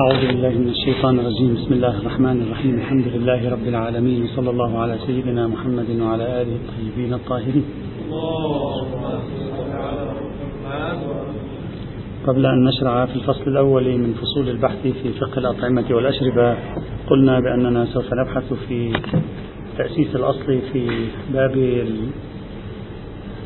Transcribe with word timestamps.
أعوذ 0.00 0.26
بالله 0.26 0.48
من 0.48 0.68
الشيطان 0.68 1.20
الرجيم. 1.20 1.54
بسم 1.54 1.72
الله 1.72 1.98
الرحمن 2.00 2.42
الرحيم. 2.42 2.74
الحمد 2.74 3.06
لله 3.14 3.50
رب 3.50 3.66
العالمين. 3.68 4.26
صلى 4.36 4.50
الله 4.50 4.78
على 4.78 4.98
سيدنا 5.06 5.46
محمد 5.46 6.00
وعلى 6.00 6.24
آله 6.42 6.56
الطيبين 6.60 7.14
الطاهرين. 7.14 7.64
قبل 12.26 12.46
أن 12.46 12.64
نشرع 12.64 13.06
في 13.06 13.16
الفصل 13.16 13.42
الأول 13.46 13.98
من 13.98 14.14
فصول 14.14 14.48
البحث 14.48 14.82
في 14.82 15.12
فقه 15.20 15.38
الأطعمة 15.38 15.84
والأشربة 15.90 16.56
قلنا 17.10 17.40
بأننا 17.40 17.84
سوف 17.84 18.08
نبحث 18.12 18.52
في 18.68 18.92
تأسيس 19.78 20.16
الأصل 20.16 20.58
في 20.72 20.88
باب 21.34 21.54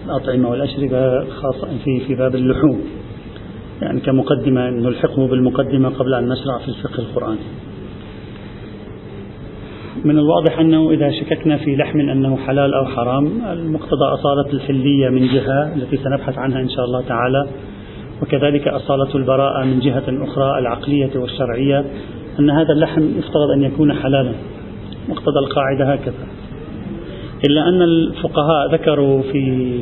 الأطعمة 0.06 0.48
والأشربة 0.50 1.24
خاصة 1.24 1.68
في 1.84 2.00
في 2.06 2.14
باب 2.14 2.34
اللحوم. 2.34 2.80
يعني 3.84 4.00
كمقدمة 4.00 4.70
نلحقه 4.70 5.26
بالمقدمة 5.26 5.88
قبل 5.88 6.14
أن 6.14 6.28
نشرع 6.28 6.58
في 6.58 6.68
الفقه 6.68 6.98
القرآني. 6.98 7.38
من 10.04 10.18
الواضح 10.18 10.58
أنه 10.58 10.90
إذا 10.90 11.10
شككنا 11.10 11.56
في 11.56 11.76
لحم 11.76 12.00
أنه 12.00 12.36
حلال 12.36 12.74
أو 12.74 12.84
حرام 12.84 13.26
المقتضى 13.52 14.04
أصالة 14.04 14.52
الحلية 14.52 15.08
من 15.08 15.26
جهة 15.26 15.74
التي 15.74 15.96
سنبحث 15.96 16.38
عنها 16.38 16.60
إن 16.60 16.68
شاء 16.68 16.84
الله 16.84 17.00
تعالى 17.00 17.46
وكذلك 18.22 18.68
أصالة 18.68 19.14
البراءة 19.14 19.64
من 19.64 19.80
جهة 19.80 20.04
أخرى 20.08 20.58
العقلية 20.58 21.10
والشرعية 21.16 21.84
أن 22.38 22.50
هذا 22.50 22.72
اللحم 22.72 23.02
يفترض 23.18 23.50
أن 23.56 23.62
يكون 23.62 23.92
حلالا. 23.92 24.32
مقتضى 25.08 25.38
القاعدة 25.38 25.92
هكذا. 25.92 26.26
إلا 27.48 27.68
أن 27.68 27.82
الفقهاء 27.82 28.72
ذكروا 28.72 29.22
في 29.22 29.74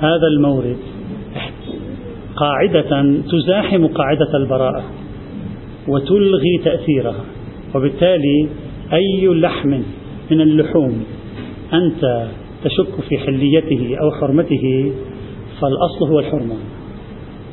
هذا 0.00 0.26
المورد 0.26 0.76
قاعدة 2.40 3.20
تزاحم 3.30 3.86
قاعدة 3.86 4.30
البراءة 4.34 4.84
وتلغي 5.88 6.60
تأثيرها. 6.64 7.24
وبالتالي 7.74 8.48
أي 8.92 9.26
لحم 9.26 9.68
من 10.30 10.40
اللحوم 10.40 11.04
أنت 11.72 12.28
تشك 12.64 13.00
في 13.08 13.18
حليته 13.18 13.96
أو 14.00 14.10
حرمته 14.20 14.92
فالأصل 15.60 16.12
هو 16.12 16.18
الحرمة 16.18 16.56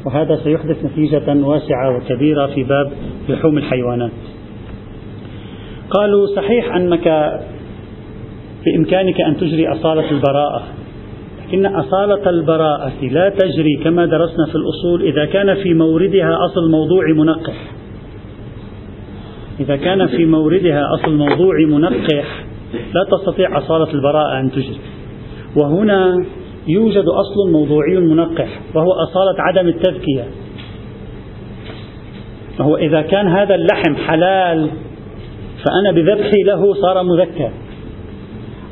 وهذا 0.05 0.35
سيحدث 0.43 0.85
نتيجة 0.85 1.45
واسعة 1.45 1.97
وكبيرة 1.97 2.45
في 2.47 2.63
باب 2.63 2.91
لحوم 3.29 3.57
الحيوانات. 3.57 4.11
قالوا 5.89 6.27
صحيح 6.35 6.75
أنك 6.75 7.07
بإمكانك 8.65 9.21
أن 9.21 9.37
تجري 9.37 9.67
أصالة 9.67 10.11
البراءة 10.11 10.63
لكن 11.47 11.65
أصالة 11.65 12.29
البراءة 12.29 13.05
لا 13.11 13.29
تجري 13.29 13.75
كما 13.83 14.05
درسنا 14.05 14.45
في 14.45 14.55
الأصول 14.55 15.01
إذا 15.01 15.25
كان 15.25 15.55
في 15.55 15.73
موردها 15.73 16.37
أصل 16.45 16.71
موضوع 16.71 17.03
منقح. 17.07 17.53
إذا 19.59 19.75
كان 19.75 20.07
في 20.07 20.25
موردها 20.25 20.81
أصل 20.93 21.15
موضوع 21.17 21.55
منقح 21.67 22.45
لا 22.73 23.17
تستطيع 23.17 23.57
أصالة 23.57 23.93
البراءة 23.93 24.39
أن 24.39 24.51
تجري. 24.51 24.79
وهنا 25.55 26.25
يوجد 26.67 27.05
أصل 27.05 27.51
موضوعي 27.51 27.97
منقح 27.97 28.59
وهو 28.73 28.91
أصالة 28.91 29.35
عدم 29.39 29.67
التذكية. 29.67 30.27
وهو 32.59 32.77
إذا 32.77 33.01
كان 33.01 33.27
هذا 33.27 33.55
اللحم 33.55 33.95
حلال 34.07 34.69
فأنا 35.65 35.91
بذبحي 35.91 36.43
له 36.45 36.73
صار 36.73 37.03
مذكى 37.03 37.49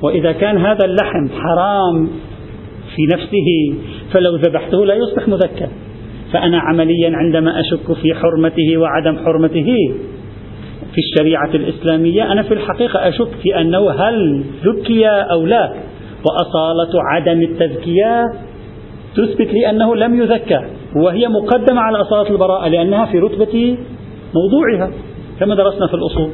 وإذا 0.02 0.32
كان 0.32 0.58
هذا 0.58 0.86
اللحم 0.86 1.30
حرام 1.42 2.10
في 2.96 3.02
نفسه 3.14 3.78
فلو 4.12 4.36
ذبحته 4.36 4.86
لا 4.86 4.94
يصبح 4.94 5.28
مذكى 5.28 5.68
فأنا 6.34 6.60
عمليا 6.60 7.12
عندما 7.14 7.60
أشك 7.60 7.94
في 7.94 8.14
حرمته 8.14 8.78
وعدم 8.78 9.18
حرمته 9.26 9.68
في 10.94 10.98
الشريعة 10.98 11.50
الإسلامية 11.54 12.32
أنا 12.32 12.44
في 12.44 12.54
الحقيقة 12.54 13.10
أشك 13.10 13.28
في 13.44 13.62
أنه 13.62 13.92
هل 13.92 14.44
ذكي 14.66 15.08
أو 15.08 15.46
لا 15.46 15.74
وأصالة 16.26 17.02
عدم 17.14 17.42
التذكية 17.42 18.26
تثبت 19.16 19.53
لي 19.53 19.70
أنه 19.70 19.96
لم 19.96 20.22
يذكى 20.22 20.62
وهي 20.96 21.28
مقدمة 21.28 21.82
على 21.82 22.02
أصالة 22.02 22.30
البراءة 22.30 22.68
لأنها 22.68 23.06
في 23.06 23.20
رتبة 23.20 23.78
موضوعها 24.36 24.92
كما 25.40 25.56
درسنا 25.56 25.88
في 25.88 25.94
الأصول. 25.94 26.30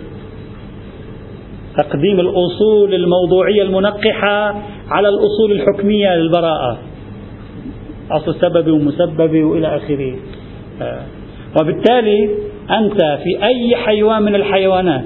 تقديم 1.78 2.20
الأصول 2.20 2.94
الموضوعية 2.94 3.64
المنقحة 3.64 4.62
على 4.92 5.10
الأصول 5.10 5.52
الحكمية 5.52 6.16
للبراءة. 6.16 6.78
أصل 8.12 8.36
سبب 8.36 8.72
ومسبب 8.72 9.44
وإلى 9.44 9.78
آخره. 9.78 10.16
آه. 10.82 11.02
وبالتالي 11.62 12.30
أنت 12.72 13.02
في 13.24 13.44
أي 13.44 13.76
حيوان 13.76 14.24
من 14.24 14.36
الحيوانات 14.36 15.04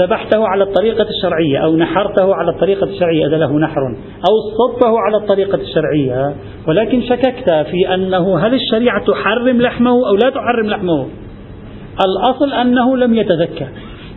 ذبحته 0.00 0.48
على 0.48 0.64
الطريقة 0.64 1.06
الشرعية 1.08 1.58
أو 1.58 1.76
نحرته 1.76 2.34
على 2.34 2.50
الطريقة 2.50 2.84
الشرعية 2.84 3.26
إذا 3.26 3.36
له 3.36 3.58
نحر. 3.58 3.80
أو 4.28 4.34
صبته 4.58 4.98
على 4.98 5.16
الطريقة 5.16 5.58
الشرعية. 5.60 6.34
ولكن 6.68 7.02
شككت 7.02 7.50
في 7.50 7.94
أنه 7.94 8.38
هل 8.38 8.54
الشريعة 8.54 9.04
تحرم 9.04 9.62
لحمه 9.62 9.90
أو 9.90 10.14
لا 10.14 10.30
تحرم 10.30 10.66
لحمه؟ 10.66 11.06
الأصل 12.06 12.52
أنه 12.52 12.96
لم 12.96 13.14
يتذكى 13.14 13.66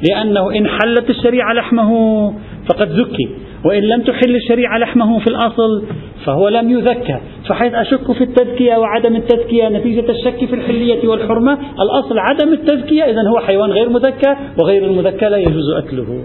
لأنه 0.10 0.56
إن 0.56 0.68
حلت 0.68 1.10
الشريعة 1.10 1.54
لحمه 1.54 2.30
فقد 2.70 2.90
زكي 2.90 3.30
وإن 3.66 3.84
لم 3.84 4.02
تحل 4.02 4.36
الشريعة 4.36 4.78
لحمه 4.78 5.20
في 5.20 5.28
الأصل 5.28 5.84
فهو 6.26 6.48
لم 6.48 6.70
يذكى 6.70 7.20
فحيث 7.50 7.74
أشك 7.74 8.12
في 8.12 8.24
التذكية 8.24 8.76
وعدم 8.76 9.16
التذكية 9.16 9.70
نتيجة 9.70 10.12
الشك 10.12 10.46
في 10.46 10.56
الحلية 10.56 11.08
والحرمة 11.08 11.58
الأصل 11.82 12.20
عدم 12.20 12.54
التذكية 12.54 13.04
إذا 13.04 13.30
هو 13.30 13.40
حيوان 13.40 13.72
غير 13.72 13.90
مذكى 13.90 14.36
وغير 14.60 14.86
المذكى 14.86 15.26
لا 15.26 15.38
يجوز 15.38 15.74
أكله. 15.78 16.24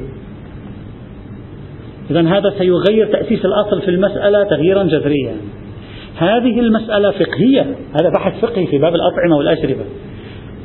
إذا 2.10 2.20
هذا 2.20 2.50
سيغير 2.58 3.06
تأسيس 3.06 3.44
الأصل 3.44 3.82
في 3.82 3.88
المسألة 3.88 4.44
تغييرا 4.44 4.82
جذريا. 4.82 5.36
هذه 6.16 6.60
المسألة 6.60 7.10
فقهية. 7.10 7.62
هذا 8.00 8.10
بحث 8.16 8.40
فقهي 8.40 8.66
في 8.66 8.78
باب 8.78 8.94
الأطعمة 8.94 9.36
والأشربة. 9.36 9.84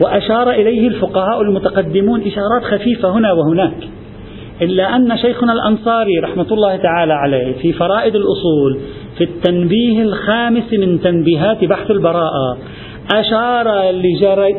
وأشار 0.02 0.52
إليه 0.52 0.88
الفقهاء 0.88 1.42
المتقدمون 1.42 2.22
إشارات 2.22 2.64
خفيفة 2.64 3.12
هنا 3.12 3.34
وهناك. 3.34 3.74
إلا 4.62 4.96
أن 4.96 5.18
شيخنا 5.18 5.54
الأنصاري 5.54 6.20
رحمة 6.20 6.48
الله 6.52 6.78
تعالى 6.78 7.14
عليه 7.14 7.54
في 7.62 7.74
فرائد 7.74 8.16
الأصول 8.16 8.80
في 9.18 9.24
التنبيه 9.24 10.02
الخامس 10.02 10.74
من 10.74 11.02
تنبيهات 11.02 11.66
بحث 11.66 11.92
البراءة 11.92 12.58
أشار 13.16 13.92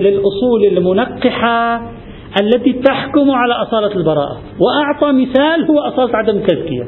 للأصول 0.01 0.65
المنقحة 0.65 1.81
التي 2.41 2.73
تحكم 2.73 3.31
على 3.31 3.55
أصالة 3.55 3.97
البراءة 3.97 4.39
وأعطى 4.61 5.13
مثال 5.13 5.65
هو 5.71 5.79
أصالة 5.79 6.17
عدم 6.17 6.37
التزكية 6.37 6.87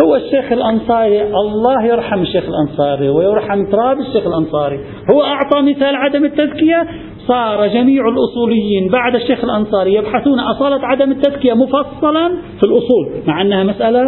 هو 0.00 0.16
الشيخ 0.16 0.52
الأنصاري 0.52 1.22
الله 1.22 1.84
يرحم 1.84 2.22
الشيخ 2.22 2.44
الأنصاري 2.44 3.08
ويرحم 3.08 3.66
تراب 3.70 4.00
الشيخ 4.00 4.26
الأنصاري 4.26 4.80
هو 5.10 5.22
أعطى 5.22 5.62
مثال 5.62 5.96
عدم 5.96 6.24
التزكية 6.24 6.86
صار 7.28 7.66
جميع 7.66 8.02
الأصوليين 8.08 8.88
بعد 8.88 9.14
الشيخ 9.14 9.44
الأنصاري 9.44 9.94
يبحثون 9.94 10.40
أصالة 10.40 10.86
عدم 10.86 11.10
التزكية 11.10 11.52
مفصلا 11.54 12.30
في 12.58 12.62
الأصول 12.62 13.08
مع 13.26 13.42
أنها 13.42 13.64
مسألة 13.64 14.02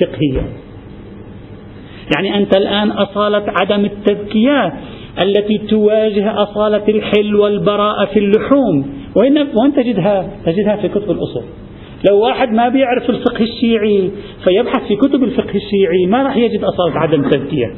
فقهية 0.00 0.42
يعني 2.16 2.38
أنت 2.38 2.56
الآن 2.56 2.90
أصالة 2.90 3.44
عدم 3.60 3.84
التزكية 3.84 4.72
التي 5.18 5.58
تواجه 5.58 6.42
أصالة 6.42 6.82
الحل 6.88 7.34
والبراءة 7.34 8.04
في 8.04 8.18
اللحوم 8.18 8.86
وين, 9.16 9.38
وين 9.38 9.72
تجدها؟ 9.76 10.30
تجدها 10.46 10.76
في 10.76 10.88
كتب 10.88 11.10
الأصول 11.10 11.44
لو 12.10 12.20
واحد 12.20 12.48
ما 12.48 12.68
بيعرف 12.68 13.10
الفقه 13.10 13.44
الشيعي 13.44 14.10
فيبحث 14.44 14.82
في 14.88 14.96
كتب 14.96 15.24
الفقه 15.24 15.54
الشيعي 15.54 16.06
ما 16.08 16.22
راح 16.22 16.36
يجد 16.36 16.64
أصالة 16.64 16.98
عدم 16.98 17.24
التزكية 17.24 17.72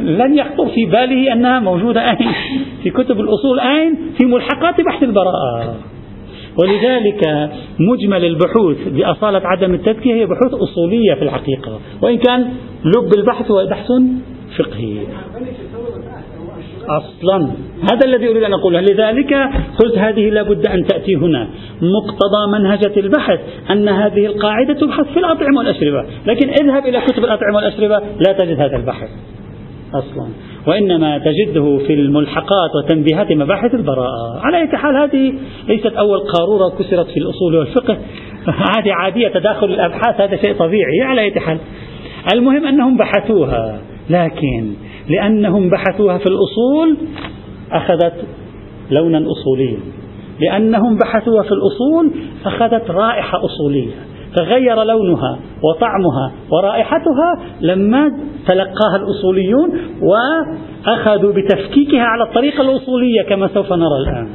لن 0.00 0.38
يخطر 0.38 0.66
في 0.66 0.86
باله 0.86 1.32
أنها 1.32 1.60
موجودة 1.60 2.10
أين؟ 2.10 2.32
في 2.82 2.90
كتب 2.90 3.20
الأصول 3.20 3.60
أين؟ 3.60 3.94
في 4.18 4.24
ملحقات 4.24 4.80
بحث 4.80 5.02
البراءة. 5.02 5.76
ولذلك 6.58 7.50
مجمل 7.80 8.24
البحوث 8.24 8.88
بأصالة 8.88 9.40
عدم 9.44 9.74
التذكية 9.74 10.14
هي 10.14 10.26
بحوث 10.26 10.54
أصولية 10.54 11.14
في 11.14 11.22
الحقيقة. 11.22 11.80
وإن 12.02 12.18
كان 12.18 12.40
لب 12.84 13.14
البحث 13.18 13.50
هو 13.50 13.66
بحث 13.66 13.88
فقهي. 14.58 14.98
أصلا. 16.88 17.50
هذا 17.92 18.06
الذي 18.06 18.28
أريد 18.28 18.42
أن 18.42 18.52
أقوله. 18.52 18.80
لذلك 18.80 19.34
قلت 19.82 19.98
هذه 19.98 20.30
لابد 20.30 20.66
أن 20.66 20.86
تأتي 20.86 21.16
هنا. 21.16 21.48
مقتضى 21.82 22.58
منهجة 22.58 23.00
البحث 23.00 23.40
أن 23.70 23.88
هذه 23.88 24.26
القاعدة 24.26 24.74
تبحث 24.74 25.12
في 25.12 25.18
الأطعمة 25.18 25.58
والأشربة. 25.58 26.04
لكن 26.26 26.48
اذهب 26.48 26.86
إلى 26.86 27.00
كتب 27.00 27.24
الأطعمة 27.24 27.56
والأشربة. 27.56 27.98
لا 27.98 28.32
تجد 28.32 28.60
هذا 28.60 28.76
البحث. 28.76 29.08
أصلا. 29.94 30.28
وإنما 30.66 31.18
تجده 31.18 31.78
في 31.86 31.94
الملحقات 31.94 32.70
وتنبيهات 32.84 33.32
مباحث 33.32 33.74
البراءة. 33.74 34.40
على 34.40 34.56
أي 34.56 34.76
حال 34.76 34.96
هذه 34.96 35.34
ليست 35.68 35.92
أول 35.92 36.18
قارورة 36.18 36.68
كسرت 36.78 37.06
في 37.06 37.16
الأصول 37.16 37.56
والفقه. 37.56 37.96
هذه 38.76 38.92
عادية 38.92 39.28
تداخل 39.28 39.66
الأبحاث 39.66 40.20
هذا 40.20 40.36
شيء 40.36 40.54
طبيعي 40.54 41.02
على 41.02 41.20
أي 41.20 41.40
حال. 41.40 41.58
المهم 42.34 42.66
أنهم 42.66 42.96
بحثوها 42.96 43.80
لكن 44.10 44.72
لأنهم 45.08 45.70
بحثوها 45.70 46.18
في 46.18 46.26
الأصول 46.26 46.96
أخذت 47.72 48.14
لونا 48.90 49.24
أصوليا. 49.30 49.78
لأنهم 50.40 50.98
بحثوا 50.98 51.42
في 51.42 51.52
الأصول 51.52 52.10
أخذت 52.44 52.90
رائحة 52.90 53.44
أصولية. 53.44 53.90
تغير 54.36 54.82
لونها 54.84 55.38
وطعمها 55.62 56.32
ورائحتها 56.50 57.38
لما 57.60 58.10
تلقاها 58.46 58.96
الأصوليون 58.96 59.78
وأخذوا 60.02 61.32
بتفكيكها 61.32 62.02
على 62.02 62.22
الطريقة 62.22 62.60
الأصولية 62.60 63.22
كما 63.22 63.48
سوف 63.54 63.72
نرى 63.72 63.98
الآن. 64.02 64.28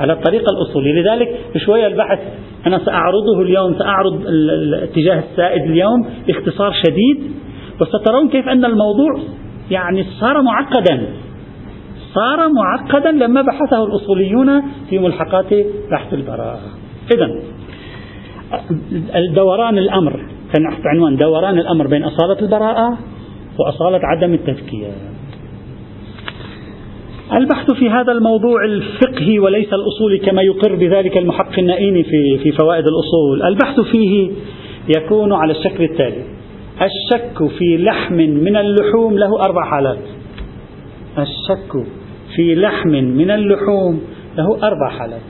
على 0.00 0.12
الطريقة 0.12 0.46
الأصولية. 0.50 1.02
لذلك 1.02 1.28
شوية 1.56 1.86
البحث 1.86 2.18
أنا 2.66 2.78
سأعرضه 2.78 3.42
اليوم 3.42 3.78
سأعرض 3.78 4.26
الاتجاه 4.26 5.22
السائد 5.30 5.62
اليوم 5.62 6.08
باختصار 6.26 6.72
شديد 6.72 7.32
وسترون 7.80 8.28
كيف 8.28 8.48
أن 8.48 8.64
الموضوع 8.64 9.18
يعني 9.70 10.04
صار 10.20 10.42
معقدا. 10.42 11.08
صار 12.14 12.48
معقدا 12.52 13.10
لما 13.10 13.42
بحثه 13.42 13.84
الأصوليون 13.84 14.62
في 14.90 14.98
ملحقات 14.98 15.54
بحث 15.90 16.14
البراءة. 16.14 16.60
إذا 17.14 17.40
الدوران 19.14 19.78
الأمر 19.78 20.12
كان 20.54 20.66
عنوان 20.84 21.16
دوران 21.16 21.58
الأمر 21.58 21.86
بين 21.86 22.04
أصالة 22.04 22.40
البراءة 22.40 22.98
وأصالة 23.58 24.00
عدم 24.02 24.34
التزكية 24.34 24.92
البحث 27.32 27.70
في 27.70 27.90
هذا 27.90 28.12
الموضوع 28.12 28.64
الفقهي 28.64 29.38
وليس 29.38 29.68
الأصولي 29.72 30.18
كما 30.18 30.42
يقر 30.42 30.74
بذلك 30.74 31.16
المحقق 31.16 31.58
النائيني 31.58 32.02
في, 32.02 32.38
في 32.42 32.52
فوائد 32.52 32.84
الأصول. 32.86 33.42
البحث 33.42 33.80
فيه 33.80 34.30
يكون 34.96 35.32
على 35.32 35.52
الشكل 35.52 35.84
التالي. 35.84 36.22
الشك 36.82 37.58
في 37.58 37.76
لحم 37.76 38.14
من 38.14 38.56
اللحوم 38.56 39.18
له 39.18 39.44
أربع 39.44 39.64
حالات. 39.64 39.98
الشك 41.18 41.86
في 42.36 42.54
لحم 42.54 42.90
من 42.90 43.30
اللحوم 43.30 44.00
له 44.38 44.58
أربع 44.62 44.88
حالات. 44.98 45.20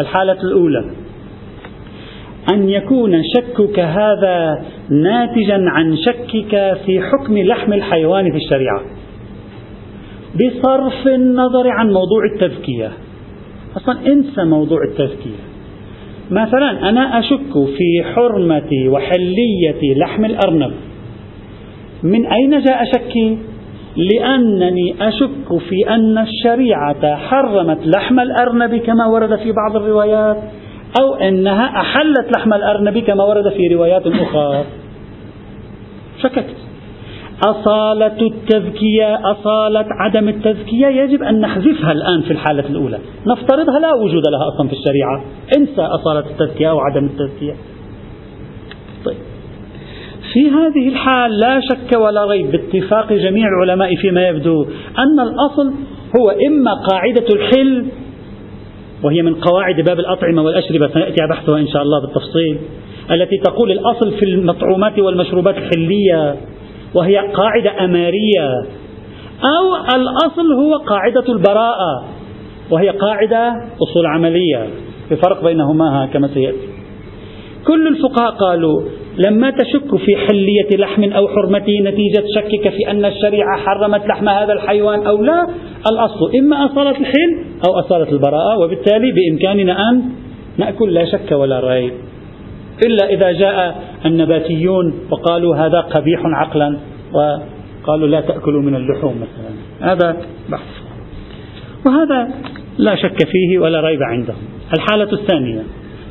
الحالة 0.00 0.42
الأولى 0.42 1.03
أن 2.50 2.68
يكون 2.68 3.22
شكك 3.36 3.78
هذا 3.78 4.64
ناتجا 4.90 5.64
عن 5.66 5.96
شكك 5.96 6.78
في 6.86 7.00
حكم 7.00 7.38
لحم 7.38 7.72
الحيوان 7.72 8.30
في 8.30 8.36
الشريعة. 8.36 8.80
بصرف 10.34 11.06
النظر 11.06 11.68
عن 11.68 11.86
موضوع 11.86 12.24
التزكية 12.34 12.92
أصلا 13.76 14.06
انسى 14.06 14.44
موضوع 14.44 14.78
التزكية 14.90 15.44
مثلا 16.30 16.88
أنا 16.88 17.18
أشك 17.18 17.52
في 17.52 18.04
حرمة 18.14 18.70
وحلية 18.88 19.94
لحم 19.96 20.24
الأرنب. 20.24 20.72
من 22.02 22.26
أين 22.26 22.50
جاء 22.50 22.84
شكي؟ 22.84 23.38
لأنني 23.96 24.94
أشك 25.00 25.58
في 25.68 25.88
أن 25.88 26.18
الشريعة 26.18 27.16
حرمت 27.16 27.78
لحم 27.86 28.20
الأرنب 28.20 28.76
كما 28.76 29.06
ورد 29.06 29.36
في 29.38 29.52
بعض 29.52 29.76
الروايات. 29.76 30.36
أو 31.00 31.14
أنها 31.14 31.80
أحلت 31.80 32.36
لحم 32.36 32.52
الأرنب 32.52 32.98
كما 32.98 33.24
ورد 33.24 33.48
في 33.52 33.74
روايات 33.74 34.06
أخرى. 34.06 34.64
شككت 36.22 36.56
أصالة 37.46 38.20
التزكية 38.20 39.30
أصالة 39.30 39.86
عدم 39.90 40.28
التزكية 40.28 40.86
يجب 40.86 41.22
أن 41.22 41.40
نحذفها 41.40 41.92
الآن 41.92 42.22
في 42.22 42.30
الحالة 42.30 42.68
الأولى. 42.68 42.98
نفترضها 43.26 43.78
لا 43.78 43.94
وجود 43.94 44.22
لها 44.28 44.48
أصلا 44.48 44.68
في 44.68 44.74
الشريعة. 44.74 45.24
انسى 45.58 45.82
أصالة 45.82 46.30
التزكية 46.30 46.70
أو 46.70 46.80
عدم 46.80 47.04
التزكية 47.04 47.54
طيب. 49.04 49.16
في 50.32 50.50
هذه 50.50 50.88
الحال 50.88 51.38
لا 51.38 51.60
شك 51.60 51.98
ولا 52.00 52.24
ريب 52.24 52.50
باتفاق 52.50 53.12
جميع 53.12 53.48
العلماء 53.48 53.94
فيما 53.96 54.28
يبدو 54.28 54.62
أن 54.98 55.20
الأصل 55.20 55.72
هو 56.20 56.30
إما 56.48 56.74
قاعدة 56.74 57.26
الحل 57.34 57.86
وهي 59.04 59.22
من 59.22 59.34
قواعد 59.34 59.80
باب 59.80 60.00
الأطعمة 60.00 60.42
والأشربة. 60.42 60.88
سيأتي 60.88 61.26
بحثها 61.30 61.58
إن 61.58 61.68
شاء 61.68 61.82
الله 61.82 62.00
بالتفصيل. 62.00 62.58
التي 63.10 63.38
تقول 63.38 63.70
الأصل 63.70 64.12
في 64.12 64.24
المطعومات 64.24 64.98
والمشروبات 64.98 65.56
الحلية 65.58 66.36
وهي 66.94 67.16
قاعدة 67.16 67.84
أمارية. 67.84 68.48
أو 69.44 69.96
الأصل 69.96 70.52
هو 70.52 70.74
قاعدة 70.76 71.24
البراءة 71.28 72.04
وهي 72.70 72.88
قاعدة 72.88 73.52
أصول 73.82 74.06
عملية. 74.06 74.68
في 75.08 75.16
فرق 75.16 75.44
بينهما 75.44 76.08
كما 76.12 76.28
سيأتي. 76.28 76.68
كل 77.66 77.88
الفقهاء 77.88 78.30
قالوا 78.30 78.82
لما 79.18 79.50
تشك 79.50 79.96
في 79.96 80.16
حلية 80.16 80.76
لحم 80.78 81.12
أو 81.12 81.28
حرمته 81.28 81.72
نتيجة 81.82 82.24
شكك 82.34 82.68
في 82.68 82.90
أن 82.90 83.04
الشريعة 83.04 83.58
حرمت 83.58 84.06
لحم 84.06 84.28
هذا 84.28 84.52
الحيوان 84.52 85.06
أو 85.06 85.22
لا 85.22 85.46
الأصل. 85.92 86.36
إما 86.38 86.64
أصالة 86.66 86.90
الحل 86.90 87.44
أو 87.68 87.78
أصالة 87.78 88.12
البراءة 88.12 88.58
وبالتالي 88.58 89.12
بإمكاننا 89.12 89.90
أن 89.90 90.02
نأكل 90.58 90.94
لا 90.94 91.04
شك 91.04 91.32
ولا 91.32 91.60
ريب. 91.60 91.92
إلا 92.86 93.08
إذا 93.08 93.32
جاء 93.32 93.82
النباتيون 94.04 94.94
وقالوا 95.10 95.56
هذا 95.56 95.80
قبيح 95.80 96.20
عقلا 96.24 96.78
وقالوا 97.12 98.08
لا 98.08 98.20
تأكلوا 98.20 98.62
من 98.62 98.74
اللحوم 98.74 99.14
مثلا. 99.16 99.92
هذا 99.92 100.16
بحث. 100.50 100.84
وهذا 101.86 102.28
لا 102.78 102.96
شك 102.96 103.18
فيه 103.26 103.58
ولا 103.58 103.80
ريب 103.80 104.02
عندهم 104.02 104.36
الحالة 104.74 105.12
الثانية. 105.12 105.62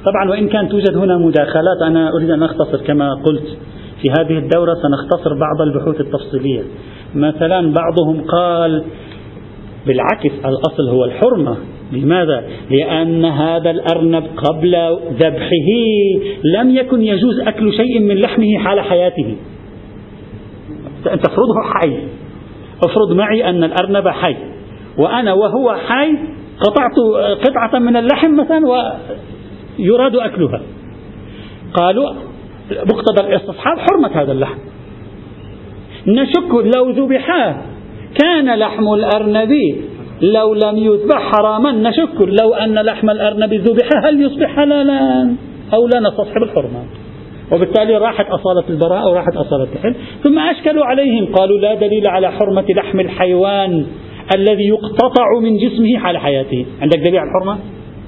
طبعا 0.05 0.29
وإن 0.29 0.47
كان 0.47 0.69
توجد 0.69 0.97
هنا 0.97 1.17
مداخلات 1.17 1.81
أنا 1.81 2.09
أريد 2.17 2.29
أن 2.29 2.43
أختصر 2.43 2.77
كما 2.77 3.13
قلت 3.13 3.57
في 4.01 4.09
هذه 4.09 4.37
الدورة 4.37 4.73
سنختصر 4.73 5.33
بعض 5.33 5.61
البحوث 5.61 6.01
التفصيلية. 6.01 6.63
مثلا 7.15 7.73
بعضهم 7.73 8.21
قال 8.21 8.83
بالعكس 9.87 10.31
الأصل 10.45 10.89
هو 10.89 11.05
الحرمة. 11.05 11.57
لماذا؟ 11.91 12.43
لأن 12.69 13.25
هذا 13.25 13.71
الأرنب 13.71 14.23
قبل 14.37 14.75
ذبحه 15.19 15.69
لم 16.43 16.75
يكن 16.75 17.03
يجوز 17.03 17.39
أكل 17.39 17.73
شيء 17.73 17.99
من 17.99 18.15
لحمه 18.15 18.57
حال 18.57 18.81
حياته. 18.81 19.35
تفرضه 21.03 21.61
حي. 21.73 21.97
افرض 22.83 23.13
معي 23.13 23.49
أن 23.49 23.63
الأرنب 23.63 24.07
حي. 24.07 24.35
وأنا 24.97 25.33
وهو 25.33 25.75
حي 25.87 26.17
قطعت 26.59 26.95
قطعة 27.47 27.79
من 27.79 27.97
اللحم 27.97 28.35
مثلا 28.35 28.61
ويراد 29.79 30.15
أكلها. 30.15 30.61
قالوا 31.73 32.13
مقتضى 32.71 33.27
الاستصحاب 33.27 33.77
حرمة 33.79 34.21
هذا 34.21 34.31
اللحم. 34.31 34.57
نشك 36.07 36.75
لو 36.75 36.89
ذبحا 36.89 37.72
كان 38.21 38.59
لحم 38.59 38.93
الأرنب 38.93 39.53
لو 40.21 40.53
لم 40.53 40.77
يذبح 40.77 41.31
حراما 41.31 41.71
نشك 41.71 42.21
لو 42.21 42.53
أن 42.53 42.79
لحم 42.79 43.09
الأرنب 43.09 43.53
ذبح 43.53 43.89
هل 44.05 44.21
يصبح 44.21 44.55
حلالا؟ 44.55 45.35
أو 45.73 45.87
لا 45.87 45.99
نستصحب 45.99 46.43
الحرمة. 46.43 46.83
وبالتالي 47.51 47.97
راحت 47.97 48.25
أصالة 48.25 48.63
البراءة 48.69 49.09
وراحت 49.09 49.35
أصالة 49.35 49.67
الحل 49.75 49.95
ثم 50.23 50.39
أشكلوا 50.39 50.85
عليهم 50.85 51.33
قالوا 51.33 51.59
لا 51.59 51.73
دليل 51.73 52.07
على 52.07 52.31
حرمة 52.31 52.65
لحم 52.69 52.99
الحيوان 52.99 53.85
الذي 54.35 54.67
يقتطع 54.67 55.25
من 55.41 55.57
جسمه 55.57 55.97
حال 55.97 56.17
حياته. 56.17 56.65
عندك 56.81 56.99
دليل 56.99 57.17
على 57.17 57.29
الحرمة؟ 57.29 57.59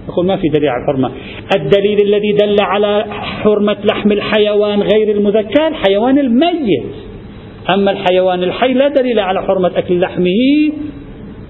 يقول 0.09 0.25
ما 0.25 0.37
في 0.37 0.47
دليل 0.47 0.69
على 0.69 0.81
الحرمة. 0.81 1.11
الدليل 1.55 2.01
الذي 2.01 2.33
دل 2.33 2.55
على 2.59 3.05
حرمة 3.09 3.77
لحم 3.83 4.11
الحيوان 4.11 4.81
غير 4.81 5.15
المذكى 5.15 5.67
الحيوان 5.67 6.19
الميت. 6.19 6.83
أما 7.69 7.91
الحيوان 7.91 8.43
الحي 8.43 8.73
لا 8.73 8.87
دليل 8.87 9.19
على 9.19 9.43
حرمة 9.43 9.71
أكل 9.75 9.99
لحمه 9.99 10.71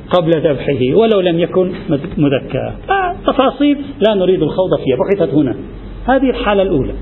قبل 0.09 0.31
ذبحه 0.31 0.97
ولو 0.97 1.19
لم 1.19 1.39
يكن 1.39 1.71
مذكى. 2.17 2.71
تفاصيل 3.27 3.77
لا 4.07 4.13
نريد 4.15 4.41
الخوض 4.43 4.69
فيها 4.85 4.97
بحثت 4.97 5.33
هنا. 5.33 5.55
هذه 6.07 6.29
الحالة 6.29 6.61
الأولى. 6.61 6.93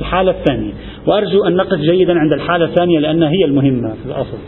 الحالة 0.00 0.30
الثانية. 0.30 0.72
وأرجو 1.06 1.44
أن 1.44 1.56
نقف 1.56 1.78
جيدا 1.78 2.18
عند 2.18 2.32
الحالة 2.32 2.64
الثانية 2.64 2.98
لأنها 2.98 3.30
هي 3.30 3.44
المهمة 3.44 3.88
في 3.88 4.06
الأصل. 4.06 4.38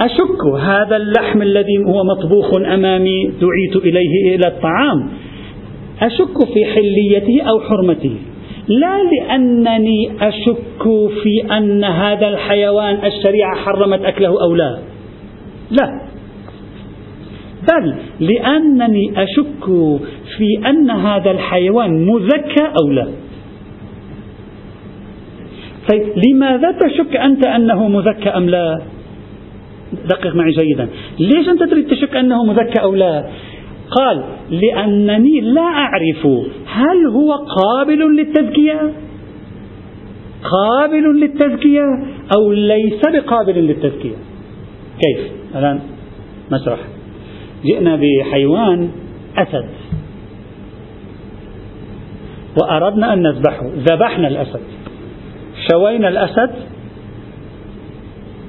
أشك 0.00 0.60
هذا 0.60 0.96
اللحم 0.96 1.42
الذي 1.42 1.78
هو 1.86 2.04
مطبوخ 2.04 2.56
أمامي 2.74 3.24
دعيت 3.24 3.84
إليه 3.84 4.34
إلى 4.34 4.48
الطعام؟ 4.48 5.10
أشك 6.02 6.52
في 6.54 6.64
حليته 6.64 7.42
أو 7.42 7.60
حرمته؟ 7.60 8.16
لا 8.68 8.96
لأنني 9.02 10.12
أشك 10.20 10.82
في 11.22 11.56
أن 11.56 11.84
هذا 11.84 12.28
الحيوان 12.28 12.94
الشريعة 13.04 13.56
حرمت 13.56 14.04
أكله 14.04 14.28
أو 14.28 14.54
لا. 14.54 14.78
لا. 15.70 16.00
بل 17.68 17.94
لأنني 18.20 19.22
أشك 19.22 19.64
في 20.36 20.68
أن 20.70 20.90
هذا 20.90 21.30
الحيوان 21.30 22.06
مذكى 22.06 22.64
أو 22.80 22.90
لا. 22.90 23.08
طيب 25.92 26.02
لماذا 26.16 26.72
تشك 26.72 27.16
أنت 27.16 27.46
أنه 27.46 27.88
مذكى 27.88 28.28
أم 28.28 28.50
لا؟ 28.50 28.82
دقق 30.08 30.34
معي 30.34 30.50
جيدا. 30.50 30.88
ليش 31.18 31.48
أنت 31.48 31.62
تريد 31.62 31.86
تشك 31.86 32.16
أنه 32.16 32.44
مذكى 32.44 32.82
أو 32.82 32.94
لا؟ 32.94 33.30
قال 33.90 34.24
لأنني 34.50 35.40
لا 35.40 35.60
أعرف 35.62 36.26
هل 36.66 37.06
هو 37.06 37.32
قابل 37.32 38.16
للتذكية 38.16 38.92
قابل 40.42 41.20
للتذكية 41.20 41.82
أو 42.36 42.52
ليس 42.52 43.00
بقابل 43.12 43.54
للتذكية 43.54 44.16
كيف؟ 45.00 45.32
الآن 45.56 45.80
نشرح. 46.52 46.78
جئنا 47.64 47.96
بحيوان 47.96 48.90
أسد. 49.36 49.68
وأردنا 52.62 53.12
أن 53.12 53.22
نذبحه. 53.22 53.66
ذبحنا 53.90 54.28
الأسد. 54.28 54.60
شوينا 55.70 56.08
الأسد. 56.08 56.50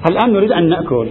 الآن 0.09 0.33
نريد 0.33 0.51
أن 0.51 0.69
نأكل. 0.69 1.07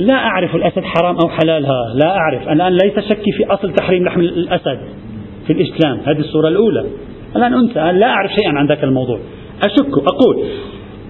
لا 0.00 0.14
أعرف 0.14 0.56
الأسد 0.56 0.82
حرام 0.82 1.16
أو 1.16 1.28
حلالها 1.28 1.94
لا 1.94 2.16
أعرف. 2.16 2.48
الآن 2.48 2.72
ليس 2.72 2.98
شكي 2.98 3.32
في 3.36 3.44
أصل 3.44 3.72
تحريم 3.72 4.04
لحم 4.04 4.20
الأسد 4.20 4.78
في 5.46 5.52
الإسلام 5.52 6.00
هذه 6.06 6.18
الصورة 6.18 6.48
الأولى. 6.48 6.84
الآن 7.36 7.54
أنثى 7.54 7.92
لا 7.98 8.06
أعرف 8.06 8.30
شيئا 8.30 8.58
عن 8.58 8.66
ذاك 8.66 8.84
الموضوع. 8.84 9.18
أشك 9.62 9.92
أقول 9.92 10.44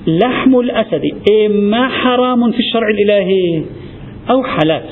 لحم 0.06 0.59
الأسد 0.59 1.02
إما 1.47 1.88
حرام 1.88 2.50
في 2.50 2.59
الشرع 2.59 2.88
الإلهي 2.88 3.64
أو 4.30 4.42
حلال. 4.42 4.82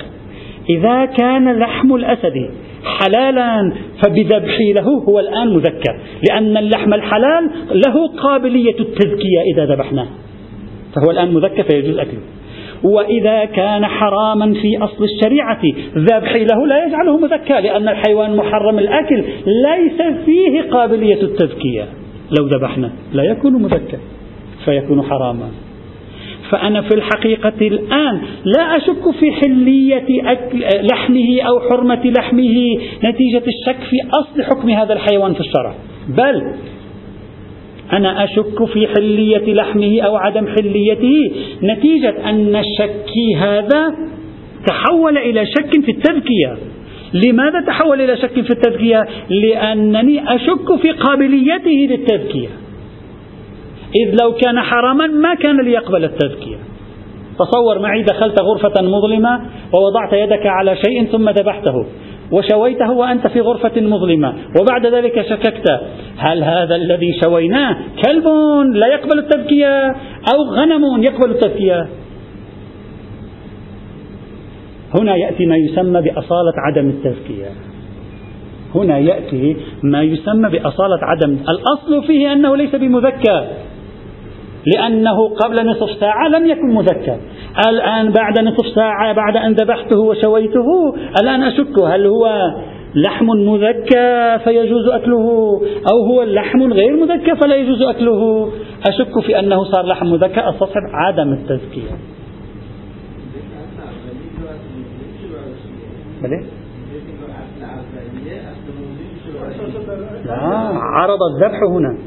إذا 0.70 1.04
كان 1.04 1.58
لحم 1.58 1.94
الأسد 1.94 2.50
حلالا 2.84 3.72
فبذبحي 4.02 4.72
له 4.72 4.88
هو 5.08 5.20
الآن 5.20 5.48
مذكر 5.48 6.00
لأن 6.30 6.56
اللحم 6.56 6.94
الحلال 6.94 7.50
له 7.70 8.08
قابلية 8.22 8.80
التذكية 8.80 9.40
إذا 9.54 9.74
ذبحناه. 9.74 10.06
فهو 10.94 11.10
الآن 11.10 11.34
مذكر 11.34 11.62
فيجوز 11.62 11.98
أكله. 11.98 12.37
وإذا 12.82 13.44
كان 13.44 13.86
حراما 13.86 14.54
في 14.54 14.78
أصل 14.78 15.04
الشريعة 15.04 15.60
ذبحي 15.96 16.44
له 16.44 16.66
لا 16.66 16.86
يجعله 16.86 17.18
مذكى 17.18 17.60
لأن 17.60 17.88
الحيوان 17.88 18.36
محرم 18.36 18.78
الأكل 18.78 19.24
ليس 19.46 20.02
فيه 20.24 20.70
قابلية 20.70 21.22
التذكية 21.22 21.86
لو 22.38 22.46
ذبحنا 22.46 22.92
لا 23.12 23.22
يكون 23.22 23.62
مذكى 23.62 23.98
فيكون 24.64 25.02
حراما. 25.02 25.48
فأنا 26.50 26.82
في 26.82 26.94
الحقيقة 26.94 27.66
الآن 27.66 28.20
لا 28.44 28.76
أشك 28.76 29.10
في 29.20 29.32
حلية 29.32 30.32
أكل 30.32 30.64
لحمه 30.92 31.42
أو 31.42 31.60
حرمة 31.60 32.12
لحمه 32.18 32.78
نتيجة 33.04 33.42
الشك 33.46 33.80
في 33.90 33.96
أصل 34.20 34.42
حكم 34.42 34.70
هذا 34.70 34.92
الحيوان 34.92 35.34
في 35.34 35.40
الشرع. 35.40 35.74
بل 36.08 36.52
أنا 37.92 38.24
أشك 38.24 38.64
في 38.64 38.86
حلية 38.86 39.54
لحمه 39.54 40.00
أو 40.00 40.16
عدم 40.16 40.46
حليته. 40.46 41.14
نتيجة 41.62 42.30
أن 42.30 42.62
شكي 42.78 43.36
هذا 43.36 43.94
تحول 44.66 45.18
إلى 45.18 45.46
شك 45.46 45.84
في 45.84 45.90
التذكية. 45.90 46.56
لماذا 47.14 47.60
تحول 47.66 48.00
إلى 48.00 48.16
شك 48.16 48.40
في 48.40 48.50
التذكية؟ 48.50 49.08
لأنني 49.30 50.34
أشك 50.34 50.80
في 50.82 50.90
قابليته 50.90 51.88
للتذكية. 51.90 52.48
إذ 53.96 54.16
لو 54.22 54.32
كان 54.32 54.60
حراما 54.60 55.06
ما 55.06 55.34
كان 55.34 55.60
ليقبل 55.60 56.04
التذكية. 56.04 56.56
تصور 57.38 57.78
معي 57.78 58.02
دخلت 58.02 58.40
غرفة 58.40 58.82
مظلمة 58.82 59.40
ووضعت 59.72 60.12
يدك 60.12 60.46
على 60.46 60.76
شيء 60.76 61.04
ثم 61.04 61.28
ذبحته. 61.28 61.86
وشويته 62.32 62.90
وأنت 62.90 63.26
في 63.26 63.40
غرفة 63.40 63.80
مظلمة 63.80 64.34
وبعد 64.60 64.86
ذلك 64.86 65.22
شككت 65.28 65.80
هل 66.16 66.44
هذا 66.44 66.76
الذي 66.76 67.20
شويناه 67.24 67.76
كلب 68.04 68.24
لا 68.74 68.86
يقبل 68.86 69.18
التذكية 69.18 69.88
أو 70.34 70.42
غنم 70.50 71.02
يقبل 71.02 71.30
التذكية؟ 71.30 71.88
هنا 74.94 75.16
يأتي 75.16 75.46
ما 75.46 75.56
يسمى 75.56 76.00
بأصالة 76.02 76.52
عدم 76.56 76.88
التذكية. 76.88 77.50
هنا 78.74 78.98
يأتي 78.98 79.56
ما 79.82 80.02
يسمى 80.02 80.50
بأصالة 80.50 80.98
عدم 81.02 81.38
الأصل 81.48 82.06
فيه 82.06 82.32
أنه 82.32 82.56
ليس 82.56 82.74
بمذكى. 82.74 83.48
لأنه 84.66 85.28
قبل 85.28 85.66
نصف 85.66 86.00
ساعة 86.00 86.28
لم 86.28 86.46
يكن 86.46 86.74
مذكى 86.74 87.16
الآن 87.68 88.10
بعد 88.10 88.38
نصف 88.38 88.66
ساعة 88.74 89.12
بعد 89.12 89.36
أن 89.36 89.52
ذبحته 89.52 89.98
وشويته 89.98 90.94
الآن 91.22 91.42
أشك 91.42 91.78
هل 91.78 92.06
هو 92.06 92.50
لحم 92.94 93.26
مذكى 93.26 94.38
فيجوز 94.44 94.88
أكله 94.88 95.60
أو 95.92 96.06
هو 96.06 96.22
لحم 96.22 96.72
غير 96.72 96.96
مذكى 96.96 97.36
فلا 97.36 97.56
يجوز 97.56 97.82
أكله. 97.82 98.50
أشك 98.88 99.20
في 99.26 99.38
أنه 99.38 99.64
صار 99.64 99.86
لحم 99.86 100.06
مذكى 100.06 100.40
أستصحب 100.48 100.82
عدم 100.92 101.32
التزكية؟ 101.32 101.90
لا 110.26 110.78
عرض 110.78 111.18
الذبح 111.34 111.62
هنا. 111.62 111.98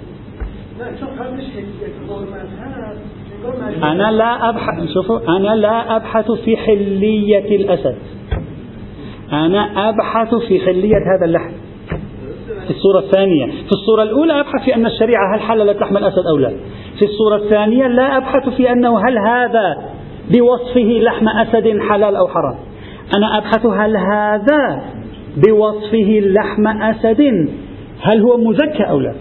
أنا 3.83 4.11
لا 4.11 4.49
أبحث 4.49 4.93
شوفوا 4.93 5.19
أنا 5.37 5.55
لا 5.55 5.95
أبحث 5.95 6.31
في 6.31 6.57
حلية 6.57 7.55
الأسد. 7.55 7.95
أنا 9.33 9.89
أبحث 9.89 10.35
في 10.35 10.59
حلية 10.59 10.97
هذا 11.15 11.25
اللحم. 11.25 11.51
في 12.65 12.69
الصورة 12.69 12.99
الثانية. 12.99 13.45
في 13.45 13.71
الصورة 13.71 14.03
الأولى 14.03 14.39
أبحث 14.39 14.65
في 14.65 14.75
أن 14.75 14.85
الشريعة 14.85 15.35
هل 15.35 15.41
حللت 15.41 15.81
لحم 15.81 15.97
الأسد 15.97 16.27
أو 16.31 16.37
لا. 16.37 16.49
في 16.99 17.05
الصورة 17.05 17.35
الثانية 17.35 17.87
لا 17.87 18.17
أبحث 18.17 18.49
في 18.49 18.71
أنه 18.71 18.99
هل 19.07 19.17
هذا 19.17 19.75
بوصفه 20.31 20.99
لحم 21.01 21.29
أسد 21.29 21.79
حلال 21.89 22.15
أو 22.15 22.27
حرام. 22.27 22.55
أنا 23.17 23.37
أبحث 23.37 23.65
هل 23.65 23.97
هذا 23.97 24.81
بوصفه 25.37 26.19
لحم 26.23 26.67
أسد 26.67 27.49
هل 28.01 28.21
هو 28.21 28.37
مزكى 28.37 28.83
أو 28.83 28.99
لا. 28.99 29.13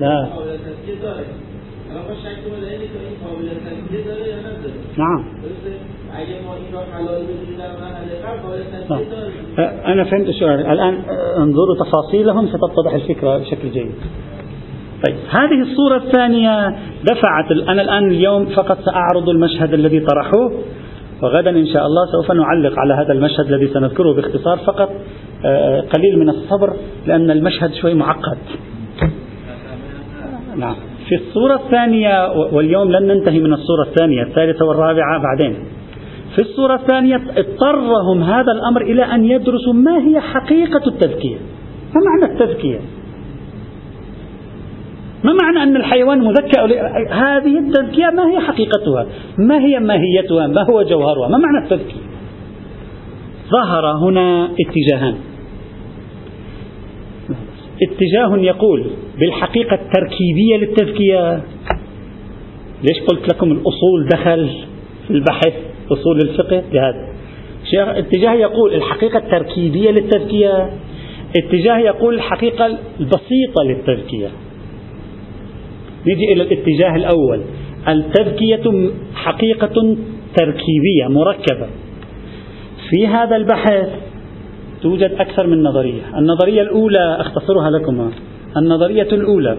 لا 0.00 0.28
نعم. 4.98 5.24
أنا 9.86 10.04
فهمت 10.04 10.28
السؤال. 10.28 10.66
الآن 10.66 11.02
انظروا 11.38 11.76
تفاصيلهم 11.84 12.46
ستتضح 12.46 12.94
الفكرة 12.94 13.38
بشكل 13.38 13.70
جيد. 13.70 13.94
طيب 15.06 15.16
هذه 15.30 15.62
الصورة 15.62 15.96
الثانية 15.96 16.68
دفعت 17.04 17.50
أنا 17.68 17.82
الآن 17.82 18.10
اليوم 18.10 18.46
فقط 18.46 18.78
سأعرض 18.84 19.28
المشهد 19.28 19.74
الذي 19.74 20.00
طرحوه 20.00 20.52
وغدا 21.22 21.50
إن 21.50 21.66
شاء 21.66 21.86
الله 21.86 22.06
سوف 22.12 22.32
نعلق 22.32 22.78
على 22.78 22.94
هذا 22.94 23.12
المشهد 23.12 23.52
الذي 23.52 23.68
سنذكره 23.74 24.14
باختصار 24.14 24.58
فقط 24.58 24.90
قليل 25.94 26.18
من 26.18 26.28
الصبر 26.28 26.76
لأن 27.06 27.30
المشهد 27.30 27.74
شوي 27.74 27.94
معقد. 27.94 28.38
نعم. 30.58 30.74
في 31.08 31.14
الصورة 31.14 31.54
الثانية 31.54 32.32
واليوم 32.52 32.92
لن 32.92 33.06
ننتهي 33.06 33.40
من 33.40 33.52
الصورة 33.52 33.82
الثانية 33.82 34.22
الثالثة 34.22 34.64
والرابعة 34.64 35.22
بعدين. 35.22 35.56
في 36.34 36.42
الصورة 36.42 36.74
الثانية 36.74 37.16
اضطرهم 37.16 38.22
هذا 38.22 38.52
الأمر 38.52 38.82
إلى 38.82 39.02
أن 39.04 39.24
يدرسوا 39.24 39.72
ما 39.72 40.06
هي 40.06 40.20
حقيقة 40.20 40.86
التذكية 40.86 41.36
ما 41.94 42.00
معنى 42.06 42.32
التذكية 42.32 42.80
ما 45.24 45.32
معنى 45.32 45.62
أن 45.62 45.76
الحيوان 45.76 46.18
مذكى 46.18 46.60
هذه 47.10 47.58
التذكية 47.58 48.06
ما 48.06 48.30
هي 48.30 48.40
حقيقتها؟ 48.40 49.06
ما 49.38 49.58
هي 49.58 49.78
ماهيتها؟ 49.78 50.46
ما 50.46 50.62
هو 50.70 50.82
جوهرها؟ 50.82 51.28
ما 51.28 51.38
معنى 51.38 51.64
التذكية 51.64 52.00
ظهر 53.50 53.96
هنا 53.96 54.48
اتجاهان. 54.60 55.14
اتجاه 57.82 58.36
يقول 58.38 58.90
بالحقيقة 59.20 59.74
التركيبية 59.74 60.56
للتزكية 60.56 61.42
ليش 62.82 63.00
قلت 63.08 63.34
لكم 63.34 63.52
الأصول 63.52 64.08
دخل 64.12 64.50
في 65.06 65.10
البحث؟ 65.10 65.52
أصول 65.90 66.20
الفقه؟ 66.20 66.62
لهذا 66.72 67.08
اتجاه 67.98 68.32
يقول 68.32 68.74
الحقيقة 68.74 69.18
التركيبية 69.18 69.90
للتزكية 69.90 70.70
اتجاه 71.36 71.78
يقول 71.78 72.14
الحقيقة 72.14 72.66
البسيطة 73.00 73.62
للتزكية 73.64 74.28
نجي 76.06 76.32
إلى 76.32 76.42
الاتجاه 76.42 76.96
الأول. 76.96 77.40
التزكية 77.88 78.90
حقيقة 79.14 79.96
تركيبية 80.36 81.08
مركبة. 81.08 81.66
في 82.90 83.06
هذا 83.06 83.36
البحث 83.36 83.88
توجد 84.82 85.12
أكثر 85.18 85.46
من 85.46 85.62
نظرية. 85.62 86.02
النظرية 86.18 86.62
الأولى 86.62 87.16
أختصرها 87.20 87.70
لكم 87.70 88.10
النظرية 88.56 89.08
الأولى. 89.12 89.58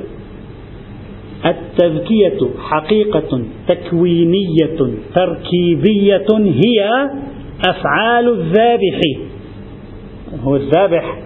التذكية 1.45 2.49
حقيقة 2.59 3.41
تكوينية 3.67 4.79
تركيبية 5.15 6.27
هي 6.29 7.09
أفعال 7.65 8.29
الذابح. 8.29 9.01
هو 10.43 10.55
الذابح 10.55 11.19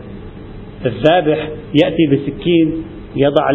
الذابح 0.86 1.50
يأتي 1.84 2.08
بسكين 2.12 2.84
يضع 3.16 3.50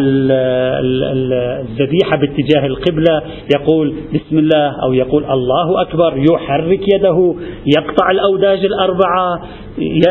الذبيحة 1.59 2.17
باتجاه 2.17 2.65
القبلة 2.65 3.21
يقول 3.55 3.95
بسم 4.13 4.37
الله 4.37 4.83
أو 4.83 4.93
يقول 4.93 5.25
الله 5.25 5.81
أكبر 5.81 6.25
يحرك 6.31 6.81
يده 6.95 7.35
يقطع 7.77 8.11
الأوداج 8.11 8.65
الأربعة 8.65 9.41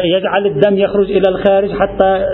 يجعل 0.04 0.46
الدم 0.46 0.78
يخرج 0.78 1.10
إلى 1.10 1.28
الخارج 1.28 1.70
حتى 1.70 2.24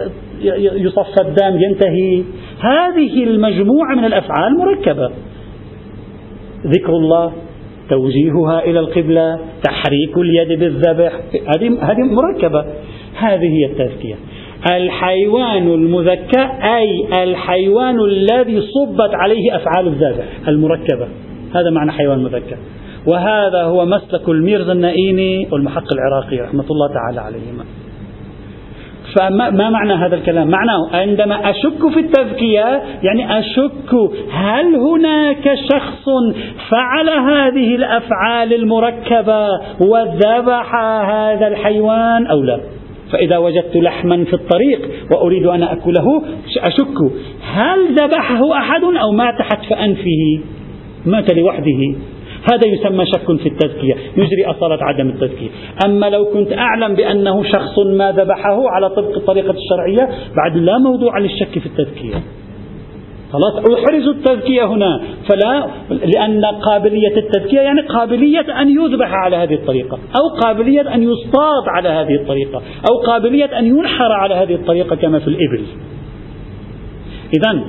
يصفى 0.77 1.21
الدم 1.21 1.63
ينتهي. 1.63 2.25
هذه 2.61 3.25
المجموعة 3.25 3.95
من 3.95 4.05
الأفعال 4.05 4.59
مركبة. 4.59 5.11
ذكر 6.67 6.93
الله 6.93 7.33
توجيهها 7.91 8.65
إلى 8.65 8.81
القبلة 8.81 9.39
تحريك 9.63 10.17
اليد 10.17 10.61
بالذبح 10.61 11.13
هذه 11.57 11.79
هذه 11.81 12.03
مركبة. 12.03 12.65
هذه 13.15 13.49
هي 13.49 13.67
التزكية. 13.67 14.17
الحيوان 14.71 15.75
المذكى 15.75 16.49
أي 16.63 17.23
الحيوان 17.23 18.01
الذي 18.01 18.61
صبت 18.61 19.15
عليه 19.15 19.57
أفعال 19.57 19.87
الذابح 19.87 20.25
المركبة 20.49 21.09
هذا 21.55 21.71
معنى 21.71 21.93
حيوان 21.93 22.19
مذكى 22.19 22.57
وهذا 23.07 23.63
هو 23.63 23.87
مسلك 23.87 24.29
الميرزا 24.29 24.73
النائيني 24.73 25.49
والمحق 25.53 25.93
العراقي 25.93 26.41
رحمة 26.41 26.65
الله 26.71 26.89
تعالى 26.95 27.21
عليهما 27.21 27.65
فما 29.17 29.51
ما 29.51 29.71
معنى 29.71 29.93
هذا 29.93 30.15
الكلام؟ 30.15 30.49
معناه 30.49 30.89
عندما 30.93 31.51
أشك 31.51 31.89
في 31.95 32.01
التزكية 32.01 32.83
يعني 33.03 33.39
أشك 33.39 33.95
هل 34.33 34.75
هناك 34.75 35.55
شخص 35.73 36.05
فعل 36.71 37.09
هذه 37.09 37.75
الأفعال 37.75 38.55
المركبة 38.55 39.47
وذبح 39.81 40.75
هذا 41.11 41.49
الحيوان 41.49 42.27
أو 42.27 42.43
لا؟ 42.43 42.61
فإذا 43.13 43.39
وجدت 43.39 43.77
لحما 43.77 44.25
في 44.25 44.33
الطريق 44.33 44.91
وأريد 45.15 45.47
أن 45.47 45.63
أكله 45.63 46.23
أشك 46.59 47.13
هل 47.43 48.01
ذبحه 48.01 48.59
أحد 48.59 48.85
أو 48.85 49.13
مات 49.13 49.43
حتف 49.43 49.73
أنفه 49.73 50.41
مات 51.07 51.35
لوحده. 51.35 51.95
هذا 52.53 52.67
يسمى 52.67 53.07
شك 53.07 53.41
في 53.41 53.49
التزكية 53.49 53.95
يجري 54.17 54.45
أصالة 54.47 54.79
عدم 54.81 55.09
التزكية. 55.09 55.49
أما 55.87 56.11
لو 56.11 56.25
كنت 56.25 56.53
أعلم 56.53 56.95
بأنه 56.95 57.43
شخص 57.43 57.79
ما 57.79 58.13
ذبحه 58.13 58.69
على 58.69 58.91
طبق 58.91 59.17
الطريقة 59.17 59.55
الشرعية 59.55 60.09
بعد 60.37 60.57
لا 60.57 60.79
موضوع 60.79 61.19
للشك 61.19 61.59
في 61.59 61.67
التزكية. 61.67 62.23
خلاص؟ 63.33 63.55
أحرز 63.55 64.09
التزكية 64.09 64.65
هنا. 64.65 65.01
فلا 65.29 65.67
لأن 65.91 66.45
قابلية 66.45 67.17
التزكية 67.17 67.61
يعني 67.61 67.81
قابلية 67.81 68.61
أن 68.61 68.69
يذبح 68.69 69.13
على 69.13 69.37
هذه 69.37 69.55
الطريقة 69.55 69.99
أو 70.17 70.41
قابلية 70.43 70.95
أن 70.95 71.03
يصطاد 71.03 71.65
على 71.77 71.89
هذه 71.89 72.15
الطريقة 72.15 72.63
أو 72.91 72.99
قابلية 73.07 73.59
أن 73.59 73.67
ينحر 73.67 74.13
على 74.13 74.35
هذه 74.35 74.55
الطريقة 74.55 74.97
كما 74.97 75.19
في 75.19 75.29
الإبل. 75.29 75.65
إذا 77.35 77.65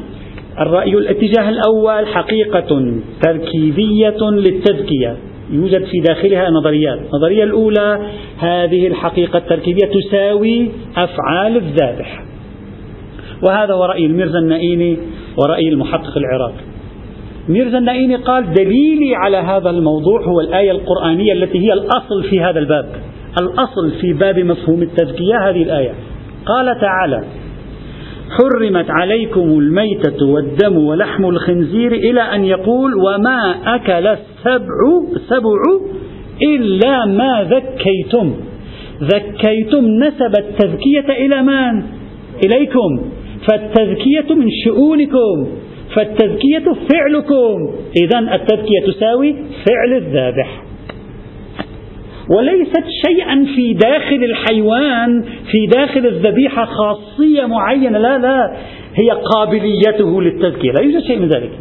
الرأي 0.59 0.93
الاتجاه 0.93 1.49
الأول 1.49 2.07
حقيقة 2.07 2.93
تركيبية 3.21 4.29
للتزكية 4.31 5.17
يوجد 5.51 5.83
في 5.83 5.99
داخلها 6.07 6.49
نظريات. 6.49 6.99
النظرية 6.99 7.43
الأولى 7.43 7.99
هذه 8.37 8.87
الحقيقة 8.87 9.37
التركيبية 9.37 9.91
تساوي 9.93 10.71
أفعال 10.97 11.57
الذابح. 11.57 12.23
وهذا 13.41 13.73
هو 13.73 13.85
رأي 13.85 14.05
الميرزا 14.05 14.39
النائيني 14.39 14.97
ورأي 15.37 15.69
المحقق 15.69 16.17
العراقي. 16.17 16.63
ميرزا 17.49 17.77
النائيني 17.77 18.15
قال 18.15 18.53
دليلي 18.53 19.15
على 19.15 19.37
هذا 19.37 19.69
الموضوع 19.69 20.21
هو 20.21 20.41
الآية 20.41 20.71
القرآنية 20.71 21.33
التي 21.33 21.59
هي 21.59 21.73
الأصل 21.73 22.23
في 22.29 22.41
هذا 22.41 22.59
الباب. 22.59 22.85
الأصل 23.41 23.91
في 24.01 24.13
باب 24.13 24.39
مفهوم 24.39 24.81
التزكية 24.81 25.49
هذه 25.49 25.63
الآية. 25.63 25.93
قال 26.45 26.79
تعالى 26.81 27.23
حرمت 28.37 28.85
عليكم 28.89 29.59
الميتة 29.59 30.25
والدم 30.25 30.77
ولحم 30.77 31.25
الخنزير 31.25 31.91
إلى 31.91 32.21
أن 32.21 32.45
يقول 32.45 32.93
وما 32.95 33.55
أكل 33.75 34.07
السبع 34.07 34.77
سبع 35.29 35.61
إلا 36.41 37.05
ما 37.05 37.43
ذكيتم. 37.43 38.33
ذكيتم 39.01 39.85
نسب 39.85 40.35
التذكية 40.37 41.25
إلى 41.25 41.43
من؟ 41.43 41.83
إليكم. 42.45 43.01
فالتزكية 43.47 44.35
من 44.35 44.49
شؤونكم 44.65 45.47
فالتزكية 45.95 46.73
فعلكم. 46.89 47.75
إذا 47.95 48.19
التزكية 48.19 48.79
تساوي 48.87 49.33
فعل 49.33 49.97
الذابح. 49.97 50.63
وليست 52.29 52.83
شيئا 53.07 53.45
في 53.55 53.73
داخل 53.73 54.23
الحيوان 54.23 55.23
في 55.51 55.67
داخل 55.67 56.07
الذبيحة 56.07 56.65
خاصية 56.65 57.45
معينة. 57.45 57.99
لا 57.99 58.17
لا. 58.17 58.57
هي 58.95 59.09
قابليته 59.09 60.21
للتزكية 60.21 60.71
لا 60.71 60.81
يوجد 60.81 61.03
شيء 61.03 61.19
من 61.19 61.27
ذلك. 61.27 61.51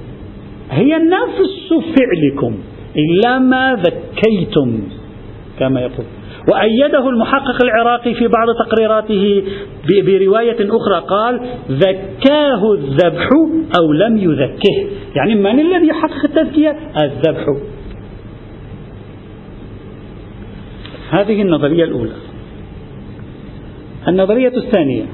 هي 0.70 0.98
نفس 0.98 1.74
فعلكم 1.96 2.54
إلا 2.96 3.38
ما 3.38 3.74
ذكيتم 3.74 4.82
كما 5.58 5.80
يقول. 5.80 6.06
وأيده 6.50 7.08
المحقق 7.08 7.62
العراقي 7.64 8.14
في 8.14 8.28
بعض 8.28 8.46
تقريراته 8.66 9.44
برواية 10.06 10.56
أخرى 10.60 11.06
قال 11.08 11.40
ذكاه 11.70 12.72
الذبح 12.72 13.28
أو 13.80 13.92
لم 13.92 14.16
يذكه. 14.16 14.86
يعني 15.16 15.34
من 15.34 15.60
الذي 15.60 15.88
يحقق 15.88 16.24
التذكية؟ 16.24 16.76
الذبح. 16.96 17.46
هذه 21.10 21.42
النظرية 21.42 21.84
الأولى. 21.84 22.12
النظرية 24.08 24.52
الثانية. 24.56 25.04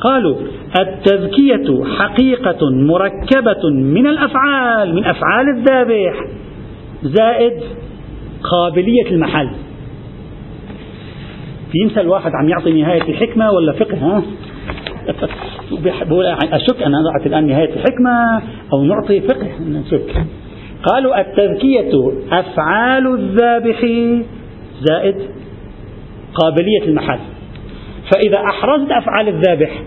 قالوا 0.00 0.36
التذكية 0.76 1.84
حقيقة 1.98 2.70
مركبة 2.70 3.70
من 3.70 4.06
الأفعال 4.06 4.94
من 4.94 5.04
أفعال 5.04 5.48
الذابح 5.48 6.14
زائد 7.02 7.62
قابلية 8.42 9.10
المحل. 9.10 9.48
ينسى 11.74 12.00
الواحد 12.00 12.30
عم 12.34 12.48
يعطي 12.48 12.82
نهاية 12.82 13.02
الحكمة 13.02 13.50
ولا 13.50 13.72
فقه 13.72 13.96
ها؟ 13.96 14.22
بقول 16.08 16.26
أشك 16.26 16.82
أن 16.82 16.94
أضعت 16.94 17.26
الآن 17.26 17.46
نهاية 17.46 17.74
الحكمة 17.74 18.42
أو 18.72 18.84
نعطي 18.84 19.20
فقه 19.20 19.48
نشك 19.60 20.24
قالوا 20.82 21.20
التذكية 21.20 22.12
أفعال 22.32 23.14
الذابح 23.14 23.80
زائد 24.80 25.16
قابلية 26.34 26.82
المحل 26.84 27.18
فإذا 28.12 28.36
أحرزت 28.36 28.90
أفعال 28.90 29.28
الذابح 29.28 29.82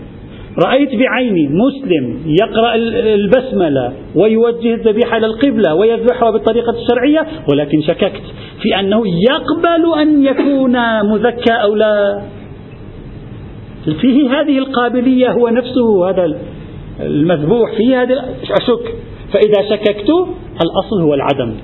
رأيت 0.64 0.88
بعيني 0.94 1.48
مسلم 1.48 2.22
يقرأ 2.26 2.74
البسملة 3.14 3.92
ويوجه 4.14 4.74
الذبيحة 4.74 5.16
إلى 5.16 5.26
القبلة 5.26 5.74
ويذبحها 5.74 6.30
بالطريقة 6.30 6.72
الشرعية 6.82 7.26
ولكن 7.52 7.82
شككت 7.82 8.22
في 8.62 8.80
أنه 8.80 9.02
يقبل 9.06 10.00
أن 10.00 10.24
يكون 10.24 11.02
مذكى 11.12 11.52
أو 11.52 11.74
لا. 11.74 12.22
فيه 14.00 14.40
هذه 14.40 14.58
القابلية 14.58 15.30
هو 15.30 15.48
نفسه 15.48 16.10
هذا 16.10 16.38
المذبوح 17.00 17.76
فيه 17.76 18.02
هذا 18.02 18.24
أشك. 18.50 18.94
فإذا 19.32 19.68
شككت 19.70 20.10
الأصل 20.64 21.02
هو 21.02 21.14
العدم. 21.14 21.54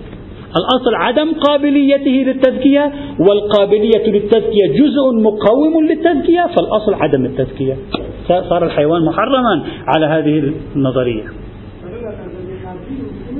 الأصل 0.57 0.94
عدم 0.94 1.33
قابليته 1.33 2.11
للتزكية 2.11 2.92
والقابلية 3.20 4.07
للتزكية 4.07 4.66
جزء 4.72 5.12
مقوم 5.22 5.85
للتزكية 5.85 6.46
فالأصل 6.57 6.94
عدم 6.94 7.24
التزكية 7.24 7.76
صار 8.28 8.64
الحيوان 8.64 9.04
محرما 9.04 9.62
على 9.87 10.06
هذه 10.06 10.52
النظرية. 10.76 11.24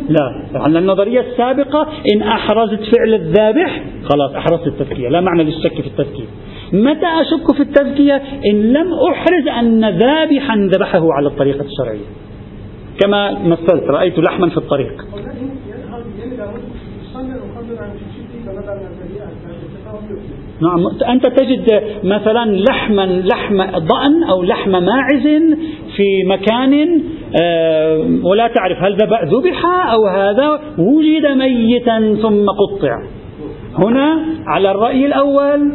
لا 0.09 0.45
على 0.55 0.79
النظرية 0.79 1.21
السابقة 1.21 1.89
إن 2.15 2.23
أحرزت 2.23 2.81
فعل 2.97 3.15
الذابح 3.15 3.83
خلاص 4.05 4.35
أحرزت 4.35 4.67
التزكية 4.67 5.09
لا 5.09 5.21
معنى 5.21 5.45
للشك 5.45 5.81
في 5.81 5.87
التزكية 5.87 6.25
متى 6.73 7.07
أشك 7.07 7.57
في 7.57 7.63
التزكية 7.63 8.23
إن 8.51 8.73
لم 8.73 8.87
أحرز 9.11 9.49
أن 9.59 9.99
ذابحا 9.99 10.57
ذبحه 10.75 11.13
على 11.13 11.29
الطريقة 11.29 11.65
الشرعية. 11.65 12.07
كما 13.01 13.39
مثلت 13.39 13.85
رأيت 13.85 14.19
لحما 14.19 14.49
في 14.49 14.57
الطريق. 14.57 15.05
نعم. 20.63 20.87
أنت 21.09 21.27
تجد 21.27 21.83
مثلا 22.05 22.45
لحما 22.71 23.07
لحم 23.07 23.57
ضأن 23.63 24.25
أو 24.31 24.43
لحم 24.43 24.71
ماعز 24.71 25.57
في 25.97 26.25
مكان 26.27 27.03
آه، 27.43 28.07
ولا 28.25 28.47
تعرف 28.47 28.79
هل 28.79 28.97
ذبح 29.25 29.67
أو 29.93 30.07
هذا 30.07 30.61
وجد 30.79 31.27
ميتا 31.27 32.17
ثم 32.23 32.47
قطع. 32.47 33.03
هنا 33.79 34.19
على 34.47 34.71
الرأي 34.71 35.07
الأول 35.07 35.73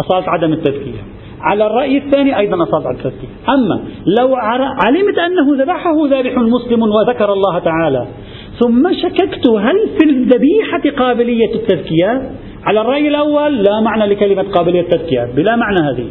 أصالة 0.00 0.28
عدم 0.28 0.52
التذكية 0.52 1.02
على 1.40 1.66
الرأي 1.66 1.98
الثاني 1.98 2.38
أيضا 2.38 2.62
أصابع 2.62 2.90
التذكير. 2.90 3.28
أما 3.48 3.84
لو 4.06 4.36
علمت 4.86 5.18
أنه 5.18 5.62
ذبحه 5.62 6.08
ذابح 6.10 6.38
مسلم 6.38 6.82
وذكر 6.82 7.32
الله 7.32 7.58
تعالى 7.58 8.06
ثم 8.60 8.92
شككت 8.92 9.48
هل 9.48 9.88
في 9.98 10.10
الذبيحة 10.10 11.04
قابلية 11.04 11.54
التذكية 11.54 12.30
على 12.64 12.80
الرأي 12.80 13.08
الأول 13.08 13.62
لا 13.62 13.80
معنى 13.80 14.06
لكلمة 14.06 14.42
قابلية 14.42 14.80
التذكية 14.80 15.28
بلا 15.36 15.56
معنى 15.56 15.78
هذه. 15.90 16.06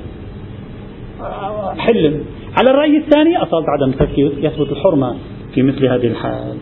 حل. 1.78 2.22
على 2.58 2.72
الرأي 2.72 2.98
الثاني 2.98 3.38
أصالة 3.38 3.66
عدم 3.70 3.90
التذكير 3.90 4.32
يثبت 4.38 4.72
الحرمة 4.72 5.16
في 5.54 5.64
مثل 5.64 5.86
هذه 5.86 6.08
الحال. 6.08 6.58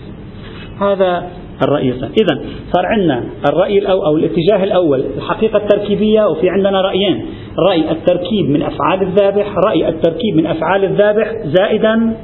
هذا 0.82 1.28
الرأي 1.64 1.90
الثاني. 1.90 2.14
إذا 2.22 2.42
صار 2.72 2.86
عندنا 2.86 3.24
الرأي 3.50 3.80
الأول 3.80 4.06
أو 4.06 4.18
الاتجاه 4.18 4.64
الأول 4.64 5.04
الحقيقة 5.18 5.58
التركيبية 5.58 6.26
وفي 6.26 6.50
عندنا 6.50 6.82
رأيين. 6.82 7.26
رأي 7.70 7.92
التركيب 7.92 8.50
من 8.50 8.62
أفعال 8.62 9.02
الذابح 9.02 9.56
رأي 9.68 9.90
التركيب 9.90 10.36
من 10.36 10.46
أفعال 10.46 10.84
الذابح 10.84 11.32
زائدا 11.46 12.16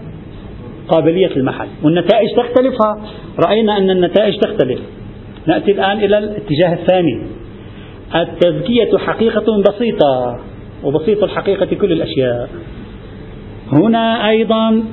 قابلية 0.87 1.35
المحل. 1.35 1.67
والنتائج 1.83 2.29
تختلف 2.37 2.75
رأينا 3.47 3.77
أن 3.77 3.89
النتائج 3.89 4.37
تختلف. 4.37 4.79
نأتي 5.47 5.71
الآن 5.71 5.97
إلى 5.97 6.17
الاتجاه 6.17 6.73
الثاني. 6.73 7.21
التزكية 8.15 8.97
حقيقة 8.97 9.61
بسيطة 9.61 10.39
وبسيط 10.83 11.23
الحقيقة 11.23 11.75
كل 11.75 11.91
الأشياء. 11.91 12.49
هنا 13.71 14.29
أيضا 14.29 14.83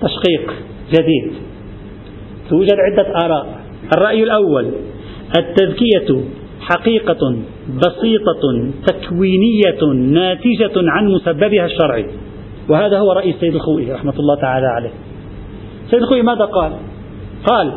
تشقيق 0.00 0.54
جديد 0.92 1.32
توجد 2.50 2.76
عدة 2.78 3.24
آراء. 3.24 3.60
الرأي 3.96 4.22
الأول 4.22 4.70
التزكية 5.38 6.20
حقيقة 6.60 7.36
بسيطة 7.76 8.70
تكوينية 8.86 9.92
ناتجة 9.94 10.72
عن 10.76 11.08
مسببها 11.08 11.66
الشرعي. 11.66 12.06
وهذا 12.68 12.98
هو 12.98 13.12
رأي 13.12 13.30
السيد 13.30 13.54
الخوئي 13.54 13.92
رحمة 13.92 14.14
الله 14.18 14.40
تعالى 14.40 14.66
عليه. 14.66 14.90
السيد 15.84 16.02
الخوئي 16.02 16.22
ماذا 16.22 16.44
قال؟ 16.44 16.72
قال 17.46 17.72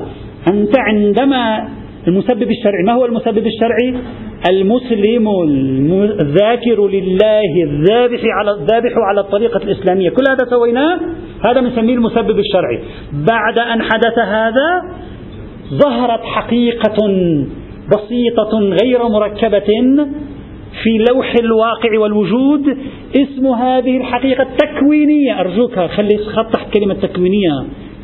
أنت 0.47 0.79
عندما 0.79 1.69
المسبب 2.07 2.51
الشرعي 2.51 2.83
ما 2.85 2.93
هو 2.93 3.05
المسبب 3.05 3.47
الشرعي؟ 3.47 3.97
المسلم 4.49 5.27
الذاكر 6.19 6.87
لله 6.87 7.63
الذابح 7.63 8.19
على 8.23 8.51
الذابح 8.51 8.91
على 9.09 9.21
الطريقة 9.21 9.57
الإسلامية. 9.63 10.09
كل 10.09 10.23
هذا 10.29 10.49
سويناه؟ 10.49 10.99
هذا 11.45 11.61
بنسميه 11.61 11.93
المسبب 11.93 12.39
الشرعي. 12.39 12.79
بعد 13.13 13.59
أن 13.59 13.81
حدث 13.81 14.19
هذا 14.19 14.81
ظهرت 15.73 16.23
حقيقة 16.23 16.97
بسيطة 17.87 18.59
غير 18.83 19.03
مركبة 19.03 19.73
في 20.83 21.05
لوح 21.09 21.35
الواقع 21.39 21.99
والوجود 21.99 22.77
اسم 23.15 23.47
هذه 23.47 23.97
الحقيقة 23.97 24.43
التكوينية 24.43 25.39
أرجوك 25.39 25.79
خلي 25.79 26.17
خط 26.17 26.53
تحت 26.53 26.73
كلمة 26.73 26.93
تكوينية. 26.93 27.51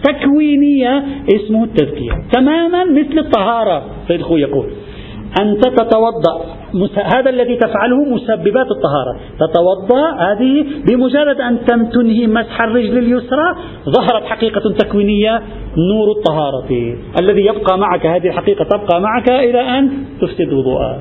تكوينية 0.03 1.03
اسمه 1.35 1.63
التزكية 1.63 2.11
تماما 2.31 2.83
مثل 2.83 3.19
الطهارة 3.19 3.85
سيد 4.07 4.21
يقول. 4.21 4.65
أنت 5.41 5.67
تتوضأ 5.67 6.57
هذا 7.15 7.29
الذي 7.29 7.55
تفعله 7.55 8.03
مسببات 8.03 8.67
الطهارة. 8.71 9.19
تتوضأ 9.39 10.11
هذه 10.11 10.65
بمجرد 10.87 11.41
أن 11.41 11.59
تنهي 11.91 12.27
مسح 12.27 12.61
الرجل 12.61 12.97
اليسرى 12.97 13.55
ظهرت 13.89 14.23
حقيقة 14.23 14.73
تكوينية 14.79 15.41
نور 15.77 16.11
الطهارة. 16.17 16.97
الذي 17.19 17.45
يبقى 17.45 17.77
معك 17.77 18.05
هذه 18.05 18.27
الحقيقة 18.27 18.63
تبقى 18.63 19.01
معك 19.01 19.29
إلى 19.29 19.79
أن 19.79 19.91
تفسد 20.21 20.53
وضوءك. 20.53 20.99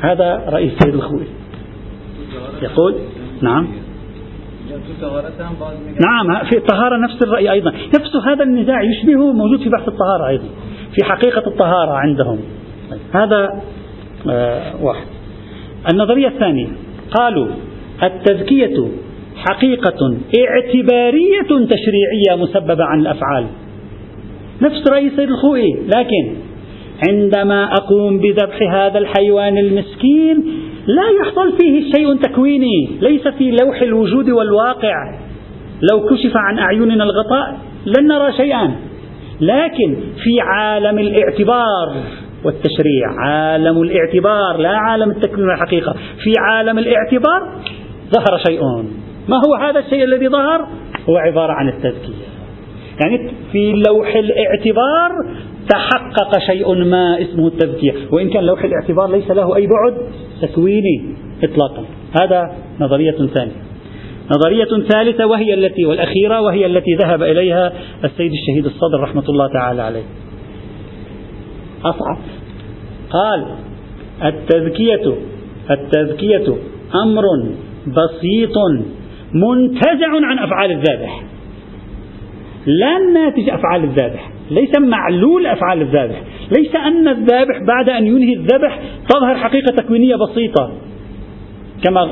هذا 0.00 0.44
رئيس 0.48 0.72
سيد 0.82 0.94
الخوي. 0.94 1.26
يقول؟ 2.62 2.94
نعم. 3.42 3.85
نعم 6.00 6.44
في 6.44 6.56
الطهارة 6.56 6.96
نفس 6.96 7.22
الرأي 7.22 7.52
أيضا. 7.52 7.70
نفس 7.70 8.16
هذا 8.26 8.44
النزاع 8.44 8.82
يشبهه 8.82 9.32
موجود 9.32 9.60
في 9.60 9.68
بحث 9.68 9.88
الطهارة 9.88 10.28
أيضا. 10.28 10.44
في 10.94 11.04
حقيقة 11.04 11.46
الطهارة 11.46 11.92
عندهم. 11.92 12.38
هذا 13.12 13.62
آه 14.30 14.84
واحد. 14.84 15.06
النظرية 15.92 16.28
الثانية. 16.28 16.66
قالوا 17.14 17.46
التزكية 18.02 18.88
حقيقة 19.36 20.16
اعتبارية 20.38 21.66
تشريعية 21.66 22.42
مسببة 22.42 22.84
عن 22.84 23.00
الأفعال. 23.00 23.46
نفس 24.62 24.90
رأي 24.90 25.10
سيد 25.16 25.28
الخوئي. 25.28 25.76
لكن 25.96 26.36
عندما 27.08 27.64
أقوم 27.64 28.18
بذبح 28.18 28.62
هذا 28.72 28.98
الحيوان 28.98 29.58
المسكين 29.58 30.44
لا 30.86 31.08
يحصل 31.20 31.56
فيه 31.58 31.92
شيء 31.92 32.16
تكويني 32.16 32.88
ليس 33.00 33.28
في 33.28 33.50
لوح 33.50 33.82
الوجود 33.82 34.30
والواقع. 34.30 35.14
لو 35.92 36.06
كشف 36.06 36.36
عن 36.36 36.58
أعيننا 36.58 37.04
الغطاء 37.04 37.58
لن 37.86 38.08
نرى 38.08 38.32
شيئا. 38.32 38.76
لكن 39.40 39.96
في 40.24 40.40
عالم 40.40 40.98
الاعتبار 40.98 41.94
والتشريع 42.44 43.08
عالم 43.18 43.82
الاعتبار 43.82 44.56
لا 44.56 44.76
عالم 44.76 45.10
التكوين 45.10 45.48
والحقيقة 45.48 45.92
في 45.92 46.32
عالم 46.38 46.78
الاعتبار 46.78 47.52
ظهر 48.10 48.38
شيء. 48.46 48.60
ما 49.28 49.36
هو 49.36 49.54
هذا 49.54 49.78
الشيء 49.78 50.04
الذي 50.04 50.28
ظهر؟ 50.28 50.66
هو 51.08 51.16
عبارة 51.16 51.52
عن 51.52 51.68
التزكية 51.68 52.26
يعني 53.00 53.30
في 53.52 53.82
لوح 53.88 54.16
الاعتبار 54.16 55.10
تحقق 55.68 56.38
شيء 56.38 56.74
ما 56.74 57.22
اسمه 57.22 57.46
التزكية 57.46 57.92
وإن 58.10 58.30
كان 58.30 58.44
لوح 58.44 58.64
الاعتبار 58.64 59.10
ليس 59.10 59.30
له 59.30 59.56
أي 59.56 59.66
بعد 59.66 59.94
تكويني 60.42 61.14
إطلاقا. 61.44 61.84
هذا 62.20 62.56
نظرية 62.80 63.26
ثانية. 63.34 63.62
نظرية 64.30 64.86
ثالثة 64.88 65.26
وهي 65.26 65.54
التي 65.54 65.84
والأخيرة 65.84 66.40
وهي 66.40 66.66
التي 66.66 66.94
ذهب 66.94 67.22
إليها 67.22 67.72
السيد 68.04 68.32
الشهيد 68.32 68.66
الصدر 68.66 69.00
رحمة 69.00 69.24
الله 69.28 69.48
تعالى 69.52 69.82
عليه. 69.82 70.04
أصعب. 71.84 72.18
قال 73.10 73.46
التزكية 74.24 75.14
التزكية 75.70 76.54
أمر 77.04 77.22
بسيط 77.86 78.54
منتزع 79.34 80.08
عن 80.10 80.38
أفعال 80.38 80.70
الذابح. 80.70 81.22
لا 82.66 82.98
ناتج 82.98 83.50
أفعال 83.50 83.84
الذابح. 83.84 84.35
ليس 84.50 84.78
معلول 84.78 85.46
أفعال 85.46 85.80
الذابح. 85.80 86.22
ليس 86.58 86.76
أن 86.76 87.08
الذابح 87.08 87.62
بعد 87.66 87.88
أن 87.88 88.06
ينهي 88.06 88.34
الذبح 88.34 88.80
تظهر 89.08 89.36
حقيقة 89.36 89.76
تكوينية 89.76 90.16
بسيطة. 90.16 90.72
كما 91.84 92.02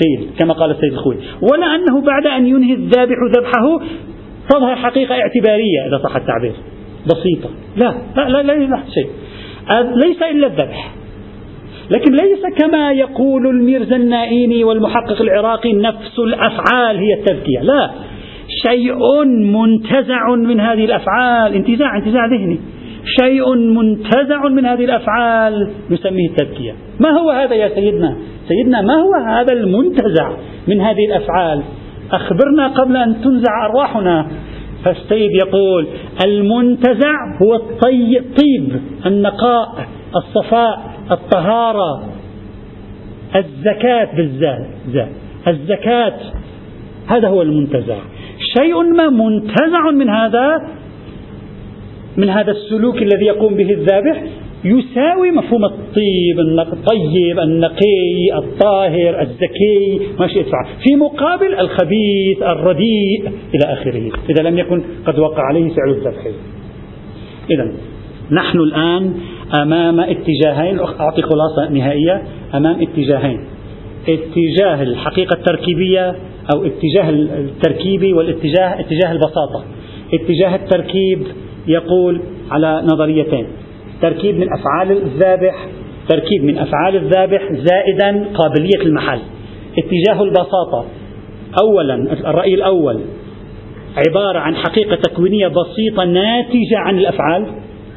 قيل 0.00 0.28
كما 0.38 0.54
قال 0.54 0.70
السيد 0.70 0.92
الخوي. 0.92 1.16
ولا 1.52 1.74
أنه 1.74 2.00
بعد 2.00 2.26
أن 2.26 2.46
ينهي 2.46 2.74
الذابح 2.74 3.16
ذبحه 3.36 3.80
تظهر 4.48 4.76
حقيقة 4.76 5.14
اعتبارية 5.14 5.86
إذا 5.88 5.98
صح 6.04 6.16
التعبير. 6.16 6.52
بسيطة. 7.06 7.50
لا 7.76 7.94
لا 8.16 8.28
لا, 8.28 8.42
لا, 8.42 8.52
لا 8.52 8.82
شيء. 8.94 9.10
ليس 9.94 10.22
إلا 10.22 10.46
الذبح. 10.46 10.92
لكن 11.90 12.12
ليس 12.12 12.42
كما 12.58 12.92
يقول 12.92 13.46
الميرزا 13.46 13.96
النائيني 13.96 14.64
والمحقق 14.64 15.22
العراقي 15.22 15.72
نفس 15.72 16.18
الأفعال 16.18 16.96
هي 16.96 17.14
التذكية. 17.14 17.60
لا. 17.62 17.90
شيء 18.68 19.24
منتزع 19.24 20.34
من 20.34 20.60
هذه 20.60 20.84
الأفعال. 20.84 21.54
انتزاع 21.54 21.96
انتزاع 21.96 22.26
ذهني. 22.26 22.58
شيء 23.20 23.54
منتزع 23.54 24.48
من 24.48 24.66
هذه 24.66 24.84
الأفعال. 24.84 25.70
نسميه 25.90 26.28
التذكية. 26.28 26.74
ما 27.00 27.10
هو 27.10 27.30
هذا 27.30 27.54
يا 27.54 27.68
سيدنا؟ 27.68 28.16
سيدنا 28.48 28.82
ما 28.82 28.94
هو 28.94 29.14
هذا 29.28 29.52
المنتزع 29.52 30.30
من 30.68 30.80
هذه 30.80 31.06
الأفعال؟ 31.06 31.62
أخبرنا 32.12 32.68
قبل 32.68 32.96
أن 32.96 33.16
تنزع 33.24 33.66
أرواحنا. 33.66 34.26
فالسيد 34.84 35.30
يقول 35.46 35.86
المنتزع 36.24 37.14
هو 37.42 37.54
الطيب 37.54 38.80
النقاء 39.06 39.86
الصفاء 40.16 40.92
الطهارة. 41.10 42.04
الزكاة 43.36 44.16
بالزاد 44.16 44.66
الزكاة 45.48 46.12
هذا 47.06 47.28
هو 47.28 47.42
المنتزع. 47.42 47.98
شيء 48.58 48.82
ما 48.82 49.10
منتزع 49.10 49.90
من 49.90 50.10
هذا 50.10 50.68
من 52.16 52.28
هذا 52.30 52.50
السلوك 52.50 53.02
الذي 53.02 53.24
يقوم 53.24 53.54
به 53.54 53.70
الذابح 53.70 54.22
يساوي 54.64 55.30
مفهوم 55.30 55.64
الطيب 55.64 56.40
الطيب 56.72 57.38
النقي 57.38 58.38
الطاهر 58.38 59.20
الزكي 59.20 60.00
ما 60.18 60.28
شئت. 60.28 60.46
فعل 60.46 60.66
في 60.84 60.96
مقابل 60.96 61.54
الخبيث 61.54 62.42
الرديء 62.42 63.32
إلى 63.54 63.72
آخره. 63.72 64.10
إذا 64.30 64.42
لم 64.42 64.58
يكن 64.58 64.82
قد 65.06 65.18
وقع 65.18 65.42
عليه 65.42 65.68
فعل 65.74 65.90
الذبح. 65.90 66.26
إذا 67.50 67.72
نحن 68.30 68.58
الآن 68.58 69.14
أمام 69.62 70.00
اتجاهين 70.00 70.78
أعطي 70.78 71.22
خلاصة 71.22 71.72
نهائية 71.72 72.22
أمام 72.54 72.82
اتجاهين. 72.82 73.40
اتجاه 74.08 74.82
الحقيقة 74.82 75.34
التركيبية 75.34 76.16
أو 76.54 76.64
اتجاه 76.64 77.10
التركيبي 77.10 78.12
والاتجاه 78.12 78.80
اتجاه 78.80 79.12
البساطة. 79.12 79.64
اتجاه 80.14 80.54
التركيب 80.54 81.22
يقول 81.68 82.20
على 82.50 82.82
نظريتين. 82.92 83.46
تركيب 84.02 84.38
من 84.38 84.48
أفعال 84.52 84.92
الذابح 84.92 85.66
تركيب 86.08 86.44
من 86.44 86.58
أفعال 86.58 86.96
الذابح 86.96 87.52
زائدا 87.52 88.28
قابلية 88.34 88.82
المحل. 88.82 89.18
اتجاه 89.78 90.22
البساطة. 90.22 90.84
أولا 91.62 91.94
الرأي 92.30 92.54
الأول. 92.54 93.00
عبارة 94.08 94.38
عن 94.38 94.56
حقيقة 94.56 94.96
تكوينية 94.96 95.48
بسيطة 95.48 96.04
ناتجة 96.04 96.78
عن 96.78 96.98
الأفعال. 96.98 97.46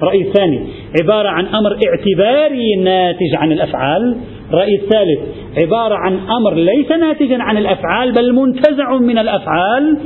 الرأي 0.02 0.22
الثاني. 0.22 0.60
عبارة 1.02 1.30
عن 1.30 1.46
أمر 1.46 1.78
اعتباري 1.88 2.76
ناتج 2.76 3.36
عن 3.36 3.52
الأفعال. 3.52 4.18
الرأي 4.54 4.76
الثالث 4.76 5.20
عبارة 5.58 5.96
عن 5.96 6.14
أمر 6.14 6.54
ليس 6.54 6.92
ناتجا 6.92 7.38
عن 7.44 7.58
الأفعال 7.58 8.12
بل 8.12 8.34
منتزع 8.34 8.98
من 8.98 9.18
الأفعال 9.18 9.98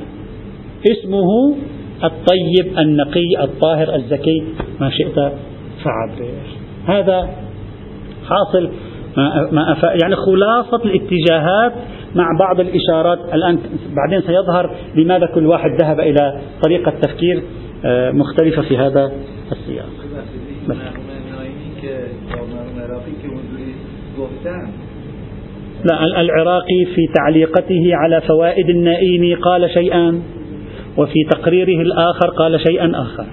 اسمه 0.88 1.56
الطيب 2.04 2.78
النقي 2.80 3.44
الطاهر 3.44 3.96
الزكي. 3.96 4.44
ما 4.80 4.90
شئت 4.90 5.16
فعبر. 5.84 6.32
هذا 6.86 7.30
حاصل 8.30 8.70
ما 9.18 9.50
ما 9.52 9.78
يعني 10.02 10.16
خلاصة 10.16 10.86
الاتجاهات 10.86 11.74
مع 12.16 12.26
بعض 12.40 12.60
الإشارات. 12.60 13.20
الآن 13.34 13.60
بعدين 13.96 14.22
سيظهر 14.22 14.76
لماذا 14.96 15.26
كل 15.26 15.46
واحد 15.46 15.70
ذهب 15.82 16.00
إلى 16.00 16.40
طريقة 16.64 16.92
تفكير 17.02 17.44
آه، 17.86 18.12
مختلفة 18.12 18.62
في 18.62 18.78
هذا 18.78 19.12
السياق. 19.52 19.90
بس. 20.70 21.03
لا 25.84 26.22
العراقي 26.22 26.86
في 26.96 27.02
تعليقته 27.16 27.96
على 27.96 28.22
فوائد 28.22 28.70
النائيني 28.70 29.34
قال 29.34 29.70
شيئا 29.70 30.22
وفي 30.98 31.24
تقريره 31.32 31.82
الآخر 31.82 32.30
قال 32.30 32.60
شيئا 32.68 32.92
آخر. 32.96 33.26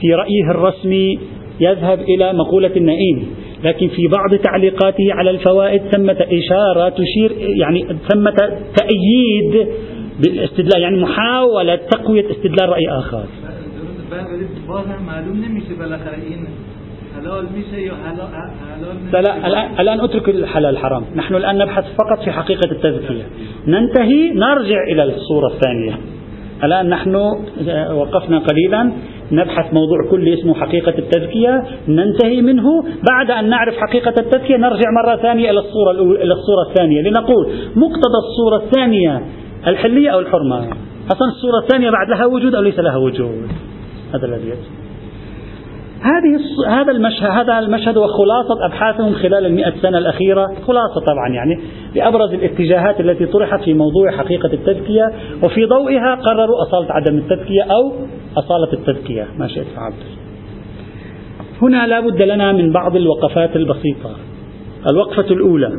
في 0.00 0.14
رأيه 0.14 0.50
الرسمي 0.50 1.18
يذهب 1.60 2.00
إلى 2.00 2.32
مقولة 2.32 2.76
النائيني 2.76 3.24
لكن 3.64 3.88
في 3.88 4.08
بعض 4.08 4.34
تعليقاته 4.34 5.12
على 5.12 5.30
الفوائد 5.30 5.82
ثمة 5.82 6.26
إشارة 6.32 6.88
تشير 6.88 7.32
يعني 7.60 7.86
ثمة 8.08 8.58
تأييد 8.76 9.68
بالاستدلال 10.20 10.82
يعني 10.82 11.00
محاولة 11.00 11.76
تقوية 11.76 12.30
استدلال 12.30 12.68
رأي 12.68 12.88
آخر. 12.88 13.24
لا 19.12 19.20
لا 19.20 19.46
الآن, 19.46 19.80
الآن 19.80 20.00
أترك 20.00 20.28
الحلال 20.28 20.70
الحرام. 20.70 21.04
نحن 21.16 21.34
الآن 21.34 21.58
نبحث 21.58 21.84
فقط 21.84 22.24
في 22.24 22.30
حقيقة 22.30 22.70
التزكية 22.70 23.26
ننتهي 23.66 24.30
نرجع 24.30 24.82
إلى 24.92 25.04
الصورة 25.04 25.46
الثانية. 25.46 25.98
الآن 26.64 26.88
نحن 26.88 27.16
وقفنا 27.92 28.38
قليلا. 28.38 28.92
نبحث 29.32 29.74
موضوع 29.74 30.10
كل 30.10 30.28
اسمه 30.28 30.54
حقيقة 30.54 30.98
التزكية 30.98 31.62
ننتهي 31.88 32.42
منه. 32.42 32.82
بعد 33.10 33.30
أن 33.30 33.48
نعرف 33.48 33.74
حقيقة 33.76 34.14
التزكية 34.18 34.56
نرجع 34.56 34.90
مرة 35.02 35.16
ثانية 35.16 35.50
إلى 35.50 35.60
الصورة 35.60 35.90
إلى 35.92 36.32
الصورة 36.32 36.68
الثانية. 36.68 37.02
لنقول 37.02 37.46
مقتضى 37.76 38.18
الصورة 38.28 38.64
الثانية 38.64 39.22
الحلية 39.66 40.10
أو 40.10 40.18
الحرمة؟ 40.18 40.58
أصلا 41.12 41.28
الصورة 41.28 41.58
الثانية 41.62 41.90
بعد 41.90 42.10
لها 42.10 42.26
وجود 42.26 42.54
أو 42.54 42.62
ليس 42.62 42.78
لها 42.78 42.96
وجود؟ 42.96 43.48
هذا 44.14 44.26
الذي 44.26 44.48
يجب 44.48 44.85
هذه 46.02 46.40
هذا 46.68 46.92
المشهد 46.92 47.30
هذا 47.30 47.58
المشهد 47.58 47.96
وخلاصة 47.96 48.66
أبحاثهم 48.66 49.12
خلال 49.12 49.46
المئة 49.46 49.72
سنة 49.82 49.98
الأخيرة 49.98 50.46
خلاصة 50.66 51.00
طبعا 51.06 51.28
يعني 51.34 51.60
لأبرز 51.94 52.34
الاتجاهات 52.34 53.00
التي 53.00 53.26
طرحت 53.26 53.64
في 53.64 53.74
موضوع 53.74 54.10
حقيقة 54.10 54.52
التزكية 54.52 55.12
وفي 55.44 55.64
ضوئها 55.64 56.14
قرروا 56.14 56.62
أصالة 56.62 56.92
عدم 56.92 57.18
التزكية 57.18 57.62
أو 57.62 57.92
أصالة 58.36 58.72
التزكية 58.72 59.26
ما 59.38 59.48
شئت 59.48 59.66
فعلت 59.76 60.26
هنا 61.62 61.86
لا 61.86 62.00
بد 62.00 62.22
لنا 62.22 62.52
من 62.52 62.72
بعض 62.72 62.96
الوقفات 62.96 63.56
البسيطة. 63.56 64.10
الوقفة 64.90 65.30
الأولى. 65.30 65.72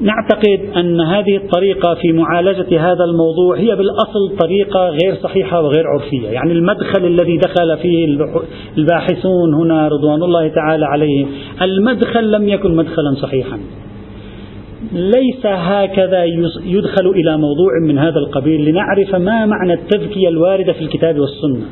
نعتقد 0.00 0.60
أن 0.76 1.00
هذه 1.00 1.36
الطريقة 1.36 1.94
في 1.94 2.12
معالجة 2.12 2.92
هذا 2.92 3.04
الموضوع 3.04 3.56
هي 3.58 3.76
بالأصل 3.76 4.36
طريقة 4.38 4.88
غير 4.88 5.14
صحيحة 5.22 5.62
وغير 5.62 5.84
عرفية. 5.86 6.28
يعني 6.28 6.52
المدخل 6.52 7.04
الذي 7.04 7.36
دخل 7.36 7.78
فيه 7.82 8.18
الباحثون 8.78 9.54
هنا 9.54 9.88
رضوان 9.88 10.22
الله 10.22 10.48
تعالى 10.48 10.86
عليهم 10.86 11.28
المدخل 11.62 12.32
لم 12.32 12.48
يكن 12.48 12.76
مدخلا 12.76 13.14
صحيحا. 13.22 13.60
ليس 14.92 15.46
هكذا 15.46 16.24
يدخل 16.64 17.06
إلى 17.06 17.36
موضوع 17.36 17.70
من 17.86 17.98
هذا 17.98 18.18
القبيل 18.18 18.64
لنعرف 18.64 19.14
ما 19.14 19.46
معنى 19.46 19.72
التذكية 19.72 20.28
الواردة 20.28 20.72
في 20.72 20.80
الكتاب 20.80 21.18
والسنة. 21.18 21.66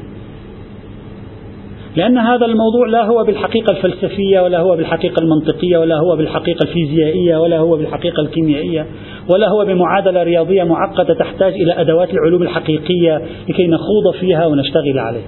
لأن 1.97 2.19
هذا 2.19 2.47
الموضوع 2.47 2.87
لا 2.87 3.05
هو 3.05 3.25
بالحقيقة 3.25 3.71
الفلسفية 3.71 4.41
ولا 4.41 4.59
هو 4.59 4.77
بالحقيقة 4.77 5.21
المنطقية 5.23 5.79
ولا 5.79 5.97
هو 5.97 6.17
بالحقيقة 6.17 6.63
الفيزيائية 6.63 7.37
ولا 7.37 7.59
هو 7.59 7.77
بالحقيقة 7.77 8.21
الكيميائية 8.21 8.87
ولا 9.29 9.49
هو 9.49 9.65
بمعادلة 9.65 10.23
رياضية 10.23 10.65
معقدة 10.65 11.15
تحتاج 11.15 11.53
إلى 11.53 11.81
أدوات 11.81 12.11
العلوم 12.11 12.43
الحقيقية 12.43 13.23
لكي 13.49 13.67
نخوض 13.67 14.15
فيها 14.21 14.47
ونشتغل 14.47 14.99
عليه. 14.99 15.25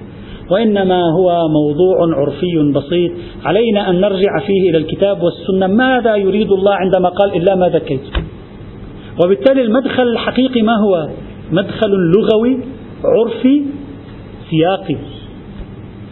وإنما 0.50 1.00
هو 1.18 1.48
موضوع 1.48 1.96
عرفي 2.16 2.72
بسيط. 2.74 3.12
علينا 3.44 3.90
أن 3.90 4.00
نرجع 4.00 4.38
فيه 4.46 4.70
إلى 4.70 4.79
الكتاب 4.79 5.22
والسنة. 5.22 5.66
ماذا 5.66 6.16
يريد 6.16 6.52
الله 6.52 6.74
عندما 6.74 7.09
قال 7.09 7.37
إلا 7.37 7.55
ما 7.55 7.68
ذكيت؟ 7.68 8.00
وبالتالي 9.24 9.62
المدخل 9.62 10.02
الحقيقي 10.02 10.62
ما 10.62 10.72
هو؟ 10.85 11.09
مدخل 11.52 11.90
لغوي 11.90 12.59
عرفي 13.05 13.62
سياقي. 14.50 14.96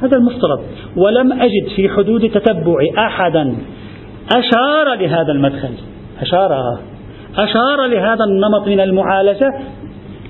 هذا 0.02 0.16
المفترض. 0.16 0.60
ولم 0.96 1.32
أجد 1.32 1.68
في 1.76 1.88
حدود 1.88 2.30
تتبع 2.30 2.74
أحدا 2.98 3.56
أشار 4.36 4.94
لهذا 4.94 5.32
المدخل. 5.32 5.74
أشار. 6.20 6.78
أشار 7.36 7.86
لهذا 7.86 8.24
النمط 8.24 8.68
من 8.68 8.80
المعالجة. 8.80 9.50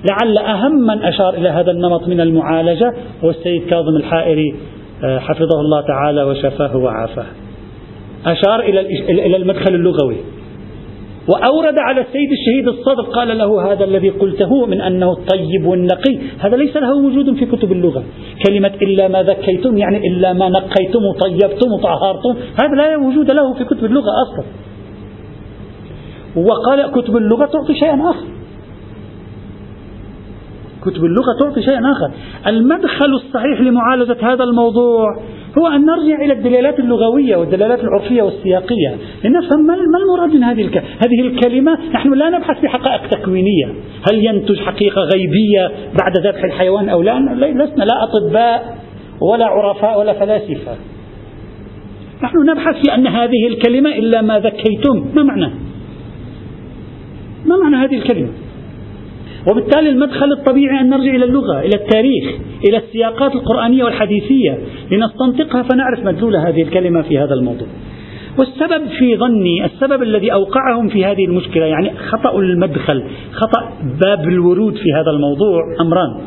لعل 0.09 0.37
أهم 0.37 0.71
من 0.71 1.03
أشار 1.03 1.33
إلى 1.33 1.49
هذا 1.49 1.71
النمط 1.71 2.07
من 2.07 2.21
المعالجة 2.21 2.93
هو 3.23 3.29
السيد 3.29 3.65
كاظم 3.65 3.95
الحائري 3.95 4.55
آه، 5.03 5.19
حفظه 5.19 5.59
الله 5.59 5.81
تعالى 5.81 6.23
وشفاه 6.23 6.77
وعافاه. 6.77 7.25
أشار 8.25 8.59
إلى 8.59 9.37
المدخل 9.37 9.75
اللغوي. 9.75 10.17
وأورد 11.29 11.77
على 11.77 12.01
السيد 12.01 12.31
الشهيد 12.31 12.67
الصدر 12.67 13.01
قال 13.01 13.37
له 13.37 13.71
هذا 13.71 13.83
الذي 13.83 14.09
قلته 14.09 14.65
من 14.65 14.81
أنه 14.81 15.11
الطيب 15.11 15.65
والنقي 15.65 16.19
هذا 16.39 16.57
ليس 16.57 16.77
له 16.77 16.95
وجود 16.95 17.35
في 17.35 17.45
كتب 17.45 17.71
اللغة. 17.71 18.03
كلمة 18.47 18.71
إلا 18.81 19.07
ما 19.07 19.23
ذكيتم 19.23 19.77
يعني 19.77 19.97
إلا 20.07 20.33
ما 20.33 20.49
نقيتم 20.49 21.05
وطيبتم 21.05 21.71
وطهرتم. 21.71 22.35
هذا 22.61 22.75
لا 22.75 22.97
وجود 22.97 23.31
له 23.31 23.53
في 23.53 23.65
كتب 23.65 23.85
اللغة 23.85 24.11
أصلا. 24.23 24.45
وقال 26.35 26.91
كتب 26.91 27.17
اللغة 27.17 27.45
تعطي 27.45 27.73
شيئا 27.73 28.09
آخر. 28.09 28.25
كتب 30.85 31.05
اللغة 31.05 31.39
تعطي 31.39 31.61
شيئا 31.63 31.79
آخر. 31.91 32.11
المدخل 32.47 33.13
الصحيح 33.13 33.61
لمعالجة 33.61 34.17
هذا 34.21 34.43
الموضوع 34.43 35.05
هو 35.57 35.67
أن 35.67 35.85
نرجع 35.85 36.25
إلى 36.25 36.33
الدلالات 36.33 36.79
اللغوية 36.79 37.35
والدلالات 37.35 37.79
العرفية 37.79 38.21
والسياقية. 38.21 38.97
لنفهم 39.23 39.65
ما 39.65 39.73
المراد 40.03 40.35
من 40.35 40.43
هذه 40.43 40.61
هذه 40.77 41.21
الكلمة. 41.21 41.77
نحن 41.93 42.13
لا 42.13 42.29
نبحث 42.29 42.59
في 42.59 42.67
حقائق 42.67 43.07
تكوينية. 43.07 43.65
هل 44.11 44.25
ينتج 44.25 44.59
حقيقة 44.59 45.01
غيبية 45.01 45.71
بعد 46.01 46.27
ذبح 46.27 46.43
الحيوان 46.43 46.89
أو 46.89 47.01
لا؟ 47.01 47.19
لسنا 47.19 47.83
لا 47.83 47.93
أطباء 48.03 48.77
ولا 49.21 49.45
عرفاء 49.45 49.99
ولا 49.99 50.13
فلاسفة. 50.13 50.75
نحن 52.23 52.37
نبحث 52.49 52.75
في 52.85 52.95
أن 52.95 53.07
هذه 53.07 53.47
الكلمة 53.47 53.89
إلا 53.89 54.21
ما 54.21 54.39
ذكيتم. 54.39 55.05
ما 55.15 55.23
معنى؟ 55.23 55.49
ما 57.45 57.57
معنى 57.57 57.75
هذه 57.75 57.95
الكلمة؟ 57.95 58.44
وبالتالي 59.47 59.89
المدخل 59.89 60.31
الطبيعي 60.31 60.81
أن 60.81 60.89
نرجع 60.89 61.15
إلى 61.15 61.25
اللغة 61.25 61.59
إلى 61.59 61.75
التاريخ 61.75 62.23
إلى 62.69 62.77
السياقات 62.77 63.35
القرآنية 63.35 63.83
والحديثية 63.83 64.59
لنستنطقها 64.91 65.63
فنعرف 65.63 66.05
مدلول 66.05 66.35
هذه 66.35 66.61
الكلمة 66.61 67.01
في 67.01 67.19
هذا 67.19 67.33
الموضوع. 67.33 67.67
والسبب 68.37 68.87
في 68.99 69.17
ظني 69.17 69.65
السبب 69.65 70.03
الذي 70.03 70.33
أوقعهم 70.33 70.87
في 70.87 71.05
هذه 71.05 71.25
المشكلة 71.25 71.65
يعني 71.65 71.91
خطأ 71.97 72.39
المدخل 72.39 73.03
خطأ 73.31 73.69
باب 74.01 74.27
الورود 74.27 74.73
في 74.73 74.93
هذا 74.93 75.11
الموضوع 75.11 75.61
أمران. 75.81 76.21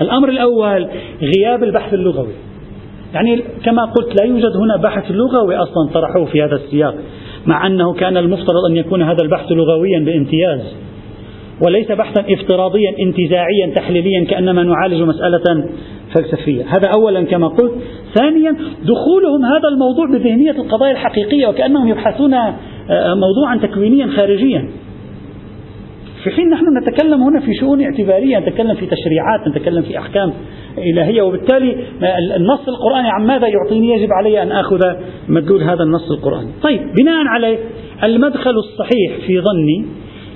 الأمر 0.00 0.28
الأول 0.28 0.88
غياب 1.22 1.64
البحث 1.64 1.94
اللغوي. 1.94 2.32
يعني 3.14 3.42
كما 3.64 3.84
قلت 3.84 4.20
لا 4.20 4.26
يوجد 4.26 4.56
هنا 4.56 4.76
بحث 4.76 5.10
لغوي 5.10 5.56
أصلا 5.56 5.88
طرحوه 5.94 6.24
في 6.24 6.42
هذا 6.42 6.54
السياق 6.56 6.94
مع 7.46 7.66
أنه 7.66 7.92
كان 7.92 8.16
المفترض 8.16 8.64
أن 8.70 8.76
يكون 8.76 9.02
هذا 9.02 9.22
البحث 9.22 9.52
لغويا 9.52 9.98
بامتياز. 9.98 10.60
وليس 11.60 11.92
بحثا 11.92 12.24
افتراضيا 12.28 12.94
انتزاعيا 13.00 13.74
تحليليا 13.74 14.24
كأنما 14.24 14.62
نعالج 14.62 15.02
مسألة 15.02 15.64
فلسفية. 16.14 16.64
هذا 16.68 16.86
أولا 16.86 17.22
كما 17.22 17.48
قلت. 17.48 17.72
ثانيا 18.14 18.56
دخولهم 18.82 19.44
هذا 19.44 19.68
الموضوع 19.68 20.06
بذهنية 20.06 20.50
القضايا 20.50 20.92
الحقيقية 20.92 21.46
وكأنهم 21.46 21.88
يبحثون 21.88 22.34
آه، 22.34 23.14
موضوعا 23.14 23.56
تكوينيا 23.62 24.06
خارجيا. 24.06 24.68
في 26.24 26.30
حين 26.30 26.50
نحن 26.50 26.64
نتكلم 26.82 27.22
هنا 27.22 27.40
في 27.40 27.54
شؤون 27.54 27.82
اعتبارية 27.82 28.38
نتكلم 28.38 28.74
في 28.74 28.86
تشريعات 28.86 29.48
نتكلم 29.48 29.82
في 29.82 29.98
أحكام 29.98 30.32
إلهية 30.78 31.22
وبالتالي 31.22 31.76
النص 32.36 32.68
القرآني 32.68 33.08
عن 33.10 33.26
ماذا 33.26 33.48
يعطيني؟ 33.48 33.88
يجب 33.88 34.08
علي 34.12 34.42
أن 34.42 34.52
أخذ 34.52 34.80
مدلول 35.28 35.62
هذا 35.62 35.82
النص 35.82 36.10
القرآني. 36.10 36.50
طيب 36.62 36.80
بناء 37.00 37.26
عليه 37.26 37.58
المدخل 38.04 38.50
الصحيح 38.50 39.26
في 39.26 39.40
ظني 39.40 39.86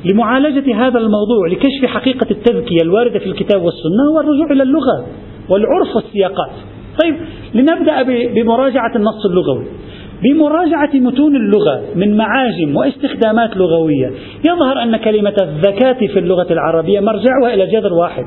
لمعالجة 0.05 0.87
هذا 0.87 0.99
الموضوع 0.99 1.49
لكشف 1.51 1.85
حقيقة 1.85 2.27
التذكية 2.31 2.83
الواردة 2.83 3.19
في 3.19 3.27
الكتاب 3.27 3.63
والسنة 3.63 4.03
هو 4.13 4.21
الرجوع 4.21 4.51
إلى 4.51 4.63
اللغة 4.63 5.07
والعرف 5.49 5.97
والسياقات. 5.97 6.51
طيب 7.03 7.17
لنبدأ 7.55 8.03
بمراجعة 8.35 8.97
النص 8.97 9.27
اللغوي. 9.27 9.67
بمراجعة 10.23 10.91
متون 10.95 11.37
اللغة 11.37 11.83
من 11.95 12.17
معاجم 12.17 12.77
واستخدامات 12.77 13.57
لغوية 13.57 14.11
يظهر 14.49 14.83
أن 14.83 14.97
كلمة 14.97 15.35
الذكاة 15.43 16.07
في 16.07 16.19
اللغة 16.19 16.47
العربية 16.53 17.01
مرجعها 17.01 17.55
إلى 17.55 17.67
جذر 17.67 17.93
واحد 17.93 18.25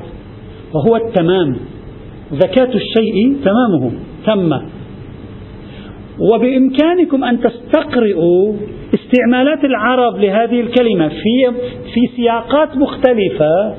وهو 0.74 0.96
التمام. 0.96 1.56
ذكاة 2.32 2.70
الشيء 2.74 3.36
تمامه. 3.44 3.92
تم 4.26 4.77
وبإمكانكم 6.20 7.24
أن 7.24 7.40
تستقرئوا 7.40 8.54
استعمالات 8.94 9.64
العرب 9.64 10.18
لهذه 10.18 10.60
الكلمة 10.60 11.08
في 11.08 11.52
في 11.94 12.16
سياقات 12.16 12.76
مختلفة 12.76 13.74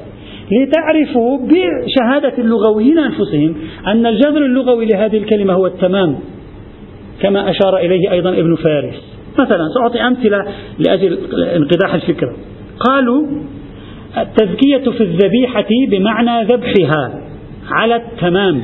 لتعرفوا 0.52 1.38
بشهادة 1.38 2.34
اللغويين 2.38 2.97
أنفسهم 2.97 3.56
أن 3.88 4.06
الجذر 4.06 4.45
اللغوي 4.45 4.86
لهذه 4.86 5.17
الكلمة 5.17 5.54
هو 5.54 5.67
التمام 5.67 6.19
كما 7.21 7.49
أشار 7.49 7.78
إليه 7.78 8.12
أيضا 8.12 8.30
ابن 8.30 8.56
فارس. 8.56 9.19
مثلا 9.41 9.67
سأعطي 9.78 10.02
أمثلة 10.08 10.45
لأجل 10.80 11.17
انقداح 11.56 11.93
الفكرة. 11.93 12.36
قالوا 12.80 13.28
التزكية 14.17 14.91
في 14.91 15.04
الذبيحة 15.04 15.67
بمعنى 15.89 16.54
ذبحها 16.54 17.21
على 17.71 17.95
التمام. 17.95 18.62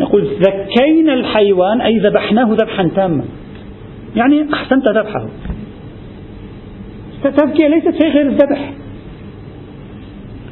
نقول 0.00 0.24
ذكينا 0.24 1.14
الحيوان 1.14 1.80
أي 1.80 1.98
ذبحناه 1.98 2.48
ذبحا 2.50 2.90
تاما. 2.96 3.24
يعني 4.16 4.46
أحسنت 4.52 4.88
ذبحه 4.88 5.28
التزكية 7.24 7.68
ليست 7.68 8.02
شيء 8.02 8.10
غير 8.10 8.26
الذبح. 8.26 8.72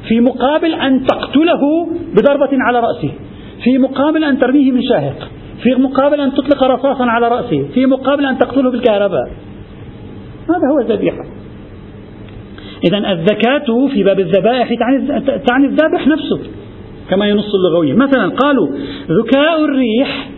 في 0.09 0.21
مقابل 0.21 0.75
أن 0.75 1.07
تقتله 1.07 1.89
بضربة 2.17 2.49
على 2.53 2.81
رأسه. 2.81 3.13
في 3.65 3.79
مقابل 3.79 4.25
أن 4.25 4.39
ترميه 4.39 4.73
من 4.73 4.83
شاهق. 4.83 5.31
في 5.63 5.75
مقابل 5.75 6.21
أن 6.21 6.33
تطلق 6.33 6.65
رصاصا 6.65 7.05
على 7.05 7.29
رأسه. 7.29 7.69
في 7.75 7.87
مقابل 7.87 8.27
أن 8.27 8.39
تقتله 8.39 8.71
بالكهرباء. 8.71 9.31
هذا 10.49 10.73
هو 10.73 10.79
الذبيحة. 10.79 11.25
إذا 12.85 13.13
الزكاة 13.13 13.89
في 13.95 14.03
باب 14.03 14.21
الذبائح 14.21 14.69
تعني 15.49 15.67
الذابح 15.67 16.07
نفسه. 16.07 16.41
كما 17.11 17.29
ينص 17.29 17.55
اللغويين. 17.55 17.97
مثلا 17.97 18.29
قالوا 18.29 18.69
ذكاء 19.23 19.65
الريح 19.65 20.31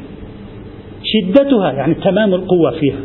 شدتها 1.04 1.72
يعني 1.72 1.94
تمام 1.94 2.34
القوة 2.34 2.70
فيها. 2.70 3.00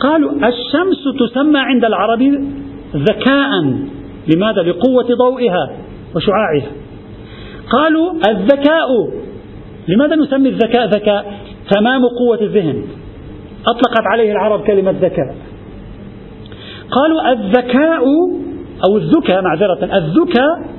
قالوا 0.00 0.32
الشمس 0.32 1.04
تسمى 1.20 1.58
عند 1.58 1.84
العرب 1.84 2.22
ذكاء. 2.96 3.50
لماذا؟ 4.34 4.62
لقوة 4.62 5.06
ضوئها 5.18 5.70
وشعاعها. 6.16 6.70
قالوا 7.70 8.12
الذكاء 8.28 8.88
لماذا 9.88 10.16
نسمي 10.16 10.48
الذكاء 10.48 10.86
ذكاء؟ 10.88 11.40
تمام 11.70 12.02
قوة 12.18 12.40
الذهن. 12.40 12.84
أطلقت 13.66 14.06
عليه 14.12 14.32
العرب 14.32 14.60
كلمة 14.60 14.90
ذكاء. 14.90 15.34
قالوا 16.90 17.32
الذكاء 17.32 18.04
أو 18.88 18.96
الذكاء 18.96 19.42
معذرة 19.42 19.96
الذكاء 19.96 20.77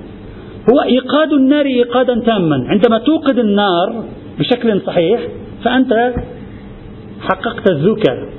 هو 0.72 0.82
إيقاد 0.82 1.34
النار 1.34 1.66
إيقادا 1.66 2.20
تاما. 2.26 2.66
عندما 2.68 2.98
توقد 2.98 3.40
النار 3.40 4.04
بشكل 4.40 4.82
صحيح 4.82 5.22
فأنت 5.64 6.14
حققت 7.22 7.72
الذكاء 7.72 8.30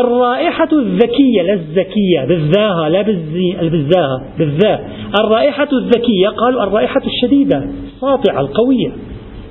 الرائحة 0.00 0.68
الذكية 0.72 1.42
لا 1.42 1.52
الزكية 1.52 2.24
بالذاها 2.28 2.88
لا 2.88 3.02
بالزاها 3.68 4.24
بالذا. 4.38 4.88
الرائحة 5.20 5.68
الذكية 5.72 6.28
قالوا 6.28 6.62
الرائحة 6.62 7.02
الشديدة 7.06 7.64
الساطعة 7.84 8.40
القوية. 8.40 8.92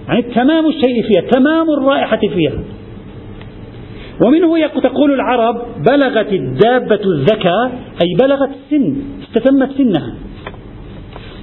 يعني 0.07 0.21
تمام 0.21 0.67
الشيء 0.67 1.03
فيها 1.03 1.21
تمام 1.31 1.69
الرائحة 1.69 2.17
فيها. 2.17 2.63
ومنه 4.21 4.67
تقول 4.67 5.13
العرب 5.13 5.61
بلغت 5.87 6.33
الدابة 6.33 6.99
الذكاء 7.05 7.71
أي 8.01 8.15
بلغت 8.19 8.49
السن 8.49 8.95
استتمت 9.23 9.71
سنها. 9.77 10.15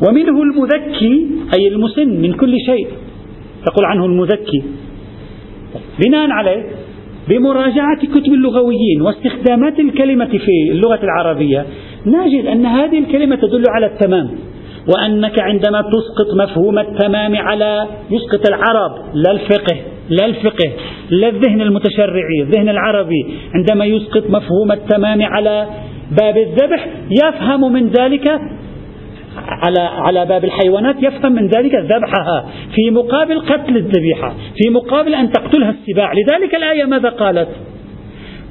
ومنه 0.09 0.43
المذكي 0.43 1.27
أي 1.55 1.69
المسن 1.69 2.09
من 2.09 2.33
كل 2.33 2.55
شيء. 2.67 2.87
تقول 3.67 3.85
عنه 3.85 4.07
المذكي. 4.07 4.63
بناء 6.05 6.31
عليه 6.31 6.63
بمراجعة 7.29 8.01
كتب 8.07 8.33
اللغويين 8.33 9.03
واستخدامات 9.03 9.81
الكلمة 9.81 10.27
في 10.27 10.71
اللغة 10.71 11.01
العربية 11.03 11.67
نجد 12.07 12.47
أن 12.47 12.67
هذه 12.67 12.99
الكلمة 12.99 13.37
تدل 13.37 13.65
على 13.69 13.87
التمام 13.87 14.31
وأنك 14.95 15.39
عندما 15.41 15.83
تسقط 15.83 16.35
مفهوم 16.43 16.79
التمام 16.79 17.37
على 17.37 17.87
يسقط 18.11 18.49
العرب 18.49 18.91
لا 19.15 19.31
الفقه 19.31 19.77
لا 20.09 20.27
الفقه 20.27 20.71
لا 21.11 21.29
الذهن 21.29 21.61
المتشرعي 21.61 22.43
الذهن 22.43 22.69
العربي 22.69 23.27
عندما 23.55 23.85
يسقط 23.85 24.31
مفهوم 24.31 24.73
التمام 24.73 25.23
على 25.23 25.67
باب 26.21 26.37
الذبح 26.37 26.87
يفهم 27.25 27.73
من 27.73 27.89
ذلك 27.89 28.41
على 29.37 29.81
على 29.81 30.27
باب 30.27 30.45
الحيوانات 30.45 30.97
يفهم 31.03 31.33
من 31.33 31.47
ذلك 31.47 31.75
ذبحها 31.75 32.47
في 32.75 32.91
مقابل 32.91 33.41
قتل 33.41 33.77
الذبيحة 33.77 34.35
في 34.57 34.71
مقابل 34.71 35.15
أن 35.15 35.31
تقتلها 35.31 35.71
السباع. 35.71 36.13
لذلك 36.13 36.55
الآية 36.55 36.85
ماذا 36.85 37.09
قالت؟ 37.09 37.49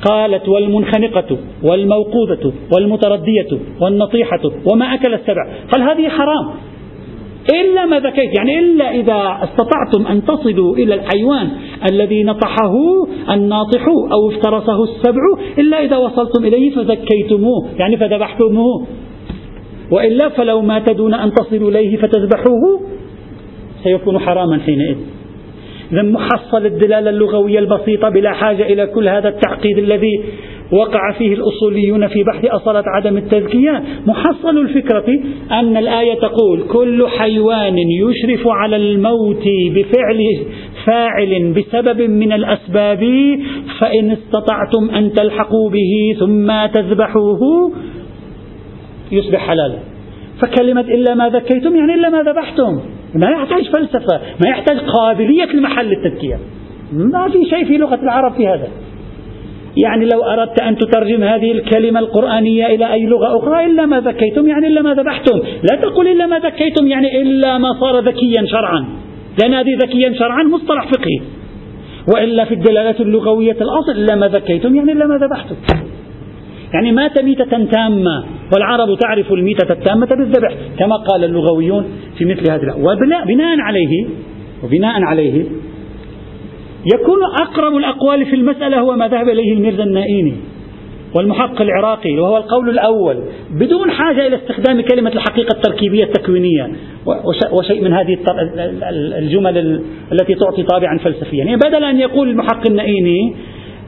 قالت 0.10 0.50
والمنخنقة 0.50 1.38
والموقوذة 1.64 2.54
والمتردية 2.76 3.60
والنطيحة 3.82 4.42
وما 4.74 4.94
أكل 4.94 5.14
السبع. 5.14 5.48
قال 5.72 5.82
هذه 5.82 6.10
حرام. 6.10 6.52
إلا 7.54 7.86
ما 7.86 8.00
ذكيت 8.00 8.38
يعني 8.38 8.60
إلا 8.60 8.92
إذا 8.92 9.40
استطعتم 9.44 10.08
أن 10.08 10.26
تصلوا 10.26 10.76
إلى 10.76 10.94
الحيوان 10.94 11.50
الذي 11.92 12.24
نطحه 12.24 12.74
الناطح 13.30 13.86
أو 14.12 14.30
افترسه 14.30 14.84
السبع 14.84 15.22
إلا 15.60 15.84
إذا 15.84 15.98
وصلتم 15.98 16.46
إليه 16.46 16.76
فذكيتموه 16.76 17.68
يعني 17.78 17.98
فذبحتموه. 17.98 18.88
وإلا 19.92 20.30
فلو 20.30 20.62
ما 20.62 20.80
تدون 20.80 21.14
أن 21.14 21.32
تصلوا 21.34 21.70
إليه 21.70 21.98
فتذبحوه 21.98 22.82
سيكون 23.84 24.20
حراما 24.20 24.60
حينئذ. 24.60 24.98
إذا 25.92 26.02
محصل 26.02 26.66
الدلالة 26.66 27.10
اللغوية 27.10 27.60
البسيطة 27.60 28.10
بلا 28.10 28.32
حاجة 28.34 28.64
إلى 28.74 28.88
كل 28.88 29.08
هذا 29.08 29.30
التعقيد 29.30 29.78
الذي 29.78 30.24
وقع 30.72 31.12
فيه 31.18 31.34
الأصوليون 31.34 32.08
في 32.08 32.24
بحث 32.24 32.46
أصالة 32.46 32.84
عدم 32.88 33.18
التزكية 33.18 33.84
محصل 34.08 34.58
الفكرة 34.58 35.20
أن 35.52 35.78
الآية 35.78 36.14
تقول 36.14 36.64
كل 36.64 37.08
حيوان 37.08 37.76
يشرف 37.78 38.48
على 38.48 38.76
الموت 38.76 39.44
بفعل 39.76 40.20
فاعل 40.86 41.54
بسبب 41.54 42.02
من 42.02 42.32
الأسباب 42.32 43.00
فإن 43.80 44.12
استطعتم 44.12 44.90
أن 44.96 45.14
تلحقوا 45.14 45.70
به 45.70 46.16
ثم 46.20 46.66
تذبحوه 46.74 47.72
يصبح 49.12 49.48
حلالا. 49.48 49.78
فكلمة 50.42 50.82
إلا 50.82 51.14
ما 51.14 51.30
ذكيتم 51.30 51.76
يعني 51.76 51.94
إلا 51.94 52.10
ما 52.10 52.22
ذبحتم. 52.22 52.80
ما 53.16 53.30
يحتاج 53.30 53.70
فلسفة 53.70 54.20
ما 54.44 54.50
يحتاج 54.50 54.78
قابلية 54.80 55.46
لمحل 55.46 55.92
التذكية 55.92 56.38
ما 56.94 57.30
في 57.30 57.46
شيء 57.50 57.66
في 57.66 57.78
لغة 57.78 58.00
العرب 58.04 58.34
في 58.34 58.48
هذا. 58.48 58.68
يعني 59.78 60.06
لو 60.06 60.24
أردت 60.24 60.62
أن 60.62 60.78
تترجم 60.78 61.24
هذه 61.24 61.52
الكلمة 61.52 62.00
القرآنية 62.00 62.66
إلى 62.66 62.94
أي 62.94 63.06
لغة 63.06 63.38
أخرى 63.38 63.66
إلا 63.66 63.86
ما 63.86 64.00
ذكيتم 64.00 64.48
يعني 64.48 64.68
إلا 64.68 64.82
ما 64.82 64.94
ذبحتم. 64.94 65.40
لا 65.72 65.82
تقول 65.82 66.08
إلا 66.08 66.26
ما 66.26 66.40
ذكيتم 66.40 66.88
يعني 66.88 67.22
إلا 67.22 67.58
ما 67.58 67.74
صار 67.80 68.00
ذكيا 68.00 68.46
شرعا. 68.46 68.86
لأن 69.42 69.54
هذه 69.54 69.78
ذكيا 69.84 70.14
شرعا 70.14 70.44
مصطلح 70.44 70.88
فقهي. 70.88 71.22
وإلا 72.16 72.46
في 72.46 72.54
الدلالات 72.54 73.02
اللغوية 73.02 73.58
الأصل 73.62 73.92
إلا 73.92 74.16
ما 74.16 74.28
ذكيتم 74.28 74.76
يعني 74.76 74.92
إلا 74.92 75.08
ما 75.08 75.18
ذبحتم. 75.18 75.56
يعني 76.74 76.92
مات 76.92 77.22
ميتة 77.22 77.66
تامة 77.66 78.24
والعرب 78.54 78.98
تعرف 79.00 79.32
الميتة 79.32 79.74
التامة 79.74 80.06
بالذبح 80.06 80.54
كما 80.80 80.96
قال 80.96 81.24
اللغويون 81.24 81.86
في 82.18 82.26
مثل 82.26 82.52
هذا 82.52 82.74
وبناء 82.74 83.60
عليه 83.60 84.08
وبناء 84.64 85.04
عليه 85.04 85.46
يكون 86.94 87.20
أقرب 87.42 87.78
الأقوال 87.78 88.26
في 88.26 88.36
المسألة 88.36 88.80
هو 88.80 88.96
ما 88.96 89.08
ذهب 89.08 89.30
إليه 89.30 89.54
الميرزا 89.54 89.84
النائيني 89.84 90.34
والمحقق 91.16 91.62
العراقي 91.62 92.20
وهو 92.20 92.38
القول 92.38 92.70
الأول 92.70 93.24
بدون 93.52 93.92
حاجة 93.92 94.28
إلى 94.28 94.36
استخدام 94.36 94.82
كلمة 94.82 95.10
الحقيقة 95.10 95.56
التركيبية 95.56 96.04
التكوينية 96.04 96.72
وشيء 97.52 97.84
من 97.84 97.94
هذه 97.94 98.18
الجمل 99.18 99.84
التي 100.12 100.36
تعطي 100.36 100.64
طابعا 100.64 100.98
فلسفيا. 100.98 101.38
يعني 101.38 101.56
بدل 101.56 101.84
أن 101.84 102.00
يقول 102.00 102.30
المحقق 102.30 102.68
النائيني 102.68 103.36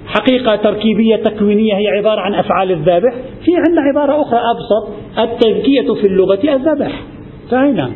حقيقة 0.05 0.55
تركيبية 0.55 1.15
تكوينية 1.15 1.73
هي 1.73 1.87
عبارة 1.87 2.21
عن 2.21 2.33
أفعال 2.33 2.71
الذابح 2.71 3.13
في 3.45 3.51
عندنا 3.55 3.81
عبارة 3.81 4.21
أخرى 4.21 4.39
أبسط 4.39 4.89
التزكية 5.19 5.93
في 6.01 6.07
اللغة 6.07 6.39
الذبح 6.43 7.01
فهنا 7.51 7.91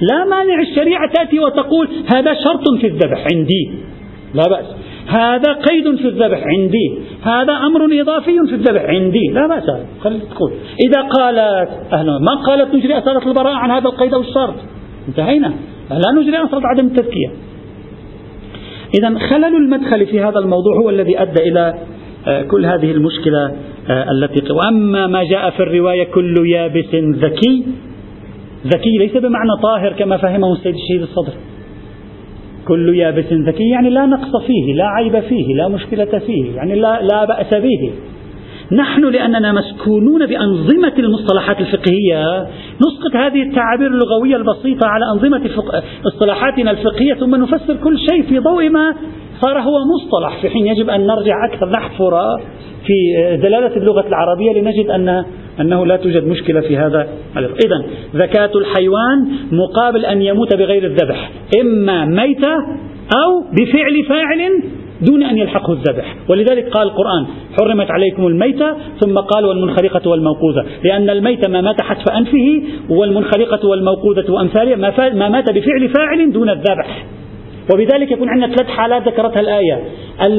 لا 0.00 0.24
مانع 0.24 0.60
الشريعة 0.60 1.12
تأتي 1.12 1.38
وتقول 1.38 1.88
هذا 2.14 2.34
شرط 2.34 2.80
في 2.80 2.86
الذبح 2.86 3.26
عندي. 3.32 3.70
لا 4.34 4.48
بأس. 4.48 4.66
هذا 5.06 5.52
قيد 5.52 5.96
في 5.96 6.08
الذبح 6.08 6.42
عندي. 6.58 6.98
هذا 7.22 7.52
أمر 7.52 8.00
إضافي 8.00 8.38
في 8.48 8.54
الذبح 8.54 8.82
عندي. 8.82 9.26
لا 9.32 9.46
بأس. 9.46 9.70
خلي 10.00 10.18
تقول 10.18 10.52
إذا 10.86 11.00
قالت 11.00 11.70
أهلا 11.92 12.18
ما 12.18 12.34
قالت 12.34 12.74
نجري 12.74 12.98
أصالة 12.98 13.28
البراءة 13.28 13.54
عن 13.54 13.70
هذا 13.70 13.86
القيد 13.88 14.14
أو 14.14 14.20
الشرط؟ 14.20 14.54
انتهينا. 15.08 15.52
لا 15.90 16.20
نجري 16.20 16.36
أصالة 16.36 16.68
عدم 16.68 16.86
التزكية 16.86 17.28
إذا 18.98 19.18
خلل 19.18 19.56
المدخل 19.56 20.06
في 20.06 20.20
هذا 20.20 20.38
الموضوع 20.38 20.76
هو 20.76 20.90
الذي 20.90 21.22
أدى 21.22 21.42
إلى 21.42 21.74
آه، 22.26 22.42
كل 22.42 22.66
هذه 22.66 22.90
المشكلة 22.90 23.52
آه، 23.88 24.10
التي 24.10 24.52
وأما 24.52 25.06
ما 25.06 25.24
جاء 25.24 25.50
في 25.50 25.62
الرواية 25.62 26.04
كل 26.04 26.48
يابس 26.48 26.94
ذكي 26.94 27.64
ذكي 28.66 28.98
ليس 28.98 29.16
بمعنى 29.16 29.50
طاهر 29.62 29.92
كما 29.92 30.16
فهمه 30.16 30.52
السيد 30.52 30.74
الشهيد 30.74 31.02
الصدر. 31.02 31.32
كل 32.68 32.96
يابس 32.96 33.32
ذكي 33.32 33.68
يعني 33.68 33.90
لا 33.90 34.06
نقص 34.06 34.46
فيه 34.46 34.74
لا 34.74 34.86
عيب 34.86 35.20
فيه 35.20 35.54
لا 35.54 35.68
مشكلة 35.68 36.18
فيه 36.26 36.56
يعني 36.56 36.74
لا, 36.74 37.02
لا 37.02 37.24
بأس 37.24 37.54
به. 37.54 37.92
نحن 38.72 39.04
لأننا 39.04 39.52
مسكونون 39.52 40.26
بأنظمة 40.26 40.92
المصطلحات 40.98 41.60
الفقهية. 41.60 42.46
نسقط 42.76 43.16
هذه 43.16 43.42
التعابير 43.42 43.86
اللغوية 43.86 44.36
البسيطة 44.36 44.86
على 44.86 45.04
أنظمة 45.14 45.50
اصطلاحاتنا 46.06 46.70
الفقهية 46.70 47.14
ثم 47.14 47.34
نفسر 47.34 47.76
كل 47.84 47.98
شيء 47.98 48.22
في 48.22 48.38
ضوء 48.38 48.68
ما 48.68 48.94
صار 49.40 49.60
هو 49.60 49.78
مصطلح. 49.94 50.42
في 50.42 50.50
حين 50.50 50.66
يجب 50.66 50.90
أن 50.90 51.06
نرجع 51.06 51.34
أكثر 51.52 51.70
نحفر 51.70 52.20
في 52.86 53.16
دلالة 53.42 53.76
اللغة 53.76 54.08
العربية 54.08 54.52
لنجد 54.52 54.90
أن 54.90 55.24
أنه 55.60 55.86
لا 55.86 55.96
توجد 55.96 56.26
مشكلة 56.26 56.60
في 56.60 56.76
هذا 56.76 57.08
إذا 57.36 57.84
زكاة 58.14 58.50
الحيوان 58.54 59.28
مقابل 59.52 60.04
أن 60.04 60.22
يموت 60.22 60.56
بغير 60.56 60.84
الذبح 60.84 61.30
إما 61.60 62.04
ميتة 62.04 62.54
أو 63.24 63.44
بفعل 63.52 64.04
فاعل 64.08 64.62
دون 65.02 65.22
أن 65.22 65.38
يلحقه 65.38 65.72
الذبح. 65.72 66.16
ولذلك 66.28 66.68
قال 66.68 66.88
القرآن 66.88 67.26
حرمت 67.60 67.90
عليكم 67.90 68.26
الميتة 68.26 68.76
ثم 69.00 69.18
قال 69.18 69.44
والمنخرقة 69.44 70.10
والموقوذة. 70.10 70.64
لأن 70.84 71.10
الميتة 71.10 71.48
ما 71.48 71.60
مات 71.60 71.80
حتف 71.80 72.12
أنفه 72.12 72.62
والمنخرقة 72.88 73.68
والموقوذة 73.68 74.32
وأمثالها 74.32 74.76
ما 75.14 75.28
مات 75.28 75.50
بفعل 75.50 75.88
فاعل 75.96 76.32
دون 76.32 76.48
الذبح. 76.48 77.04
وبذلك 77.74 78.12
يكون 78.12 78.28
عندنا 78.28 78.56
ثلاث 78.56 78.68
حالات 78.70 79.08
ذكرتها 79.08 79.40
الآية. 79.40 79.84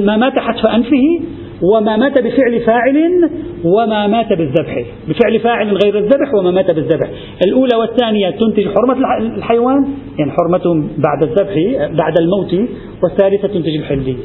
ما 0.02 0.18
مات 0.18 0.40
حتف 0.40 0.66
أنفه 0.66 1.22
وما 1.62 1.98
مات 1.98 2.20
بفعل 2.20 2.60
فاعل 2.66 3.30
وما 3.64 4.08
مات 4.08 4.30
بالذبح. 4.30 4.86
بفعل 5.08 5.40
فاعل 5.40 5.78
غير 5.84 5.98
الذبح 5.98 6.34
وما 6.34 6.52
مات 6.52 6.72
بالذبح. 6.72 7.10
الأولى 7.48 7.76
والثانية 7.76 8.30
تنتج 8.30 8.68
حرمة 8.68 9.18
الحيوان 9.38 9.88
يعني 10.20 10.32
حرمته 10.32 10.74
بعد 10.98 11.24
الذبح 11.24 11.54
بعد 11.98 12.14
الموت 12.20 12.70
والثالثة 13.04 13.48
تنتج 13.48 13.76
الحلية 13.76 14.16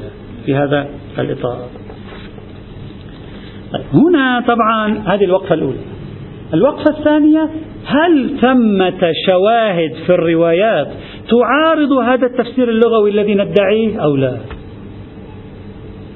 في 0.46 0.54
هذا 0.54 0.86
الإطار. 1.18 1.58
هنا 3.94 4.44
طبعا 4.48 4.98
هذه 5.06 5.24
الوقفة 5.24 5.54
الأولى. 5.54 5.78
الوقفة 6.54 6.98
الثانية 6.98 7.48
هل 7.86 8.30
ثمة 8.40 9.12
شواهد 9.26 9.92
في 10.06 10.14
الروايات 10.14 10.88
تعارض 11.30 11.92
هذا 11.92 12.26
التفسير 12.26 12.68
اللغوي 12.68 13.10
الذي 13.10 13.34
ندعيه 13.34 14.02
أو 14.02 14.16
لا؟ 14.16 14.36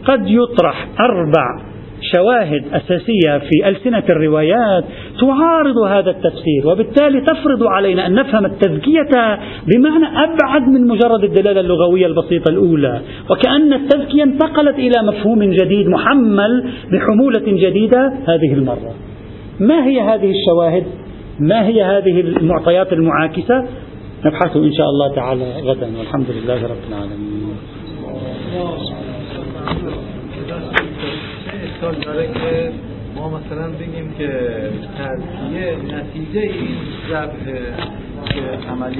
قد 0.05 0.31
يطرح 0.31 0.87
أربع 1.01 1.75
شواهد 2.13 2.65
أساسية 2.73 3.39
في 3.39 3.69
ألسنة 3.69 4.03
الروايات 4.09 4.85
تعارض 5.21 5.79
هذا 5.79 6.11
التفسير 6.11 6.67
وبالتالي 6.67 7.21
تفرض 7.21 7.63
علينا 7.63 8.07
أن 8.07 8.15
نفهم 8.15 8.45
التزكية 8.45 9.39
بمعنى 9.67 10.07
أبعد 10.07 10.69
من 10.69 10.87
مجرد 10.87 11.25
الدلالة 11.25 11.61
اللغوية 11.61 12.07
البسيطة 12.07 12.49
الأولى 12.49 13.01
وكأن 13.31 13.73
التزكية 13.73 14.23
انتقلت 14.23 14.79
إلى 14.79 15.03
مفهوم 15.03 15.43
جديد 15.43 15.89
محمل 15.89 16.71
بحمولة 16.93 17.43
جديدة 17.47 18.13
هذه 18.29 18.53
المرة. 18.53 18.95
ما 19.61 19.87
هي 19.87 20.01
هذه 20.01 20.31
الشواهد؟ 20.31 20.85
ما 21.41 21.67
هي 21.67 21.83
هذه 21.83 22.21
المعطيات 22.21 22.93
المعاكسة؟ 22.93 23.65
نبحث 24.25 24.57
إن 24.57 24.73
شاء 24.73 24.87
الله 24.87 25.15
تعالى 25.15 25.45
غدا 25.63 25.99
والحمد 25.99 26.27
لله 26.31 26.63
رب 26.63 26.85
العالمين. 26.89 27.35
اشکال 31.65 31.95
داره 32.05 32.27
که 32.33 32.73
ما 33.17 33.29
مثلا 33.31 33.69
بگیم 33.69 34.15
که 34.19 34.29
تزکیه 34.99 35.77
نتیجه 35.97 36.41
این 36.41 36.77
ضبط 37.11 37.45
که 38.27 38.41
عملی 38.71 38.93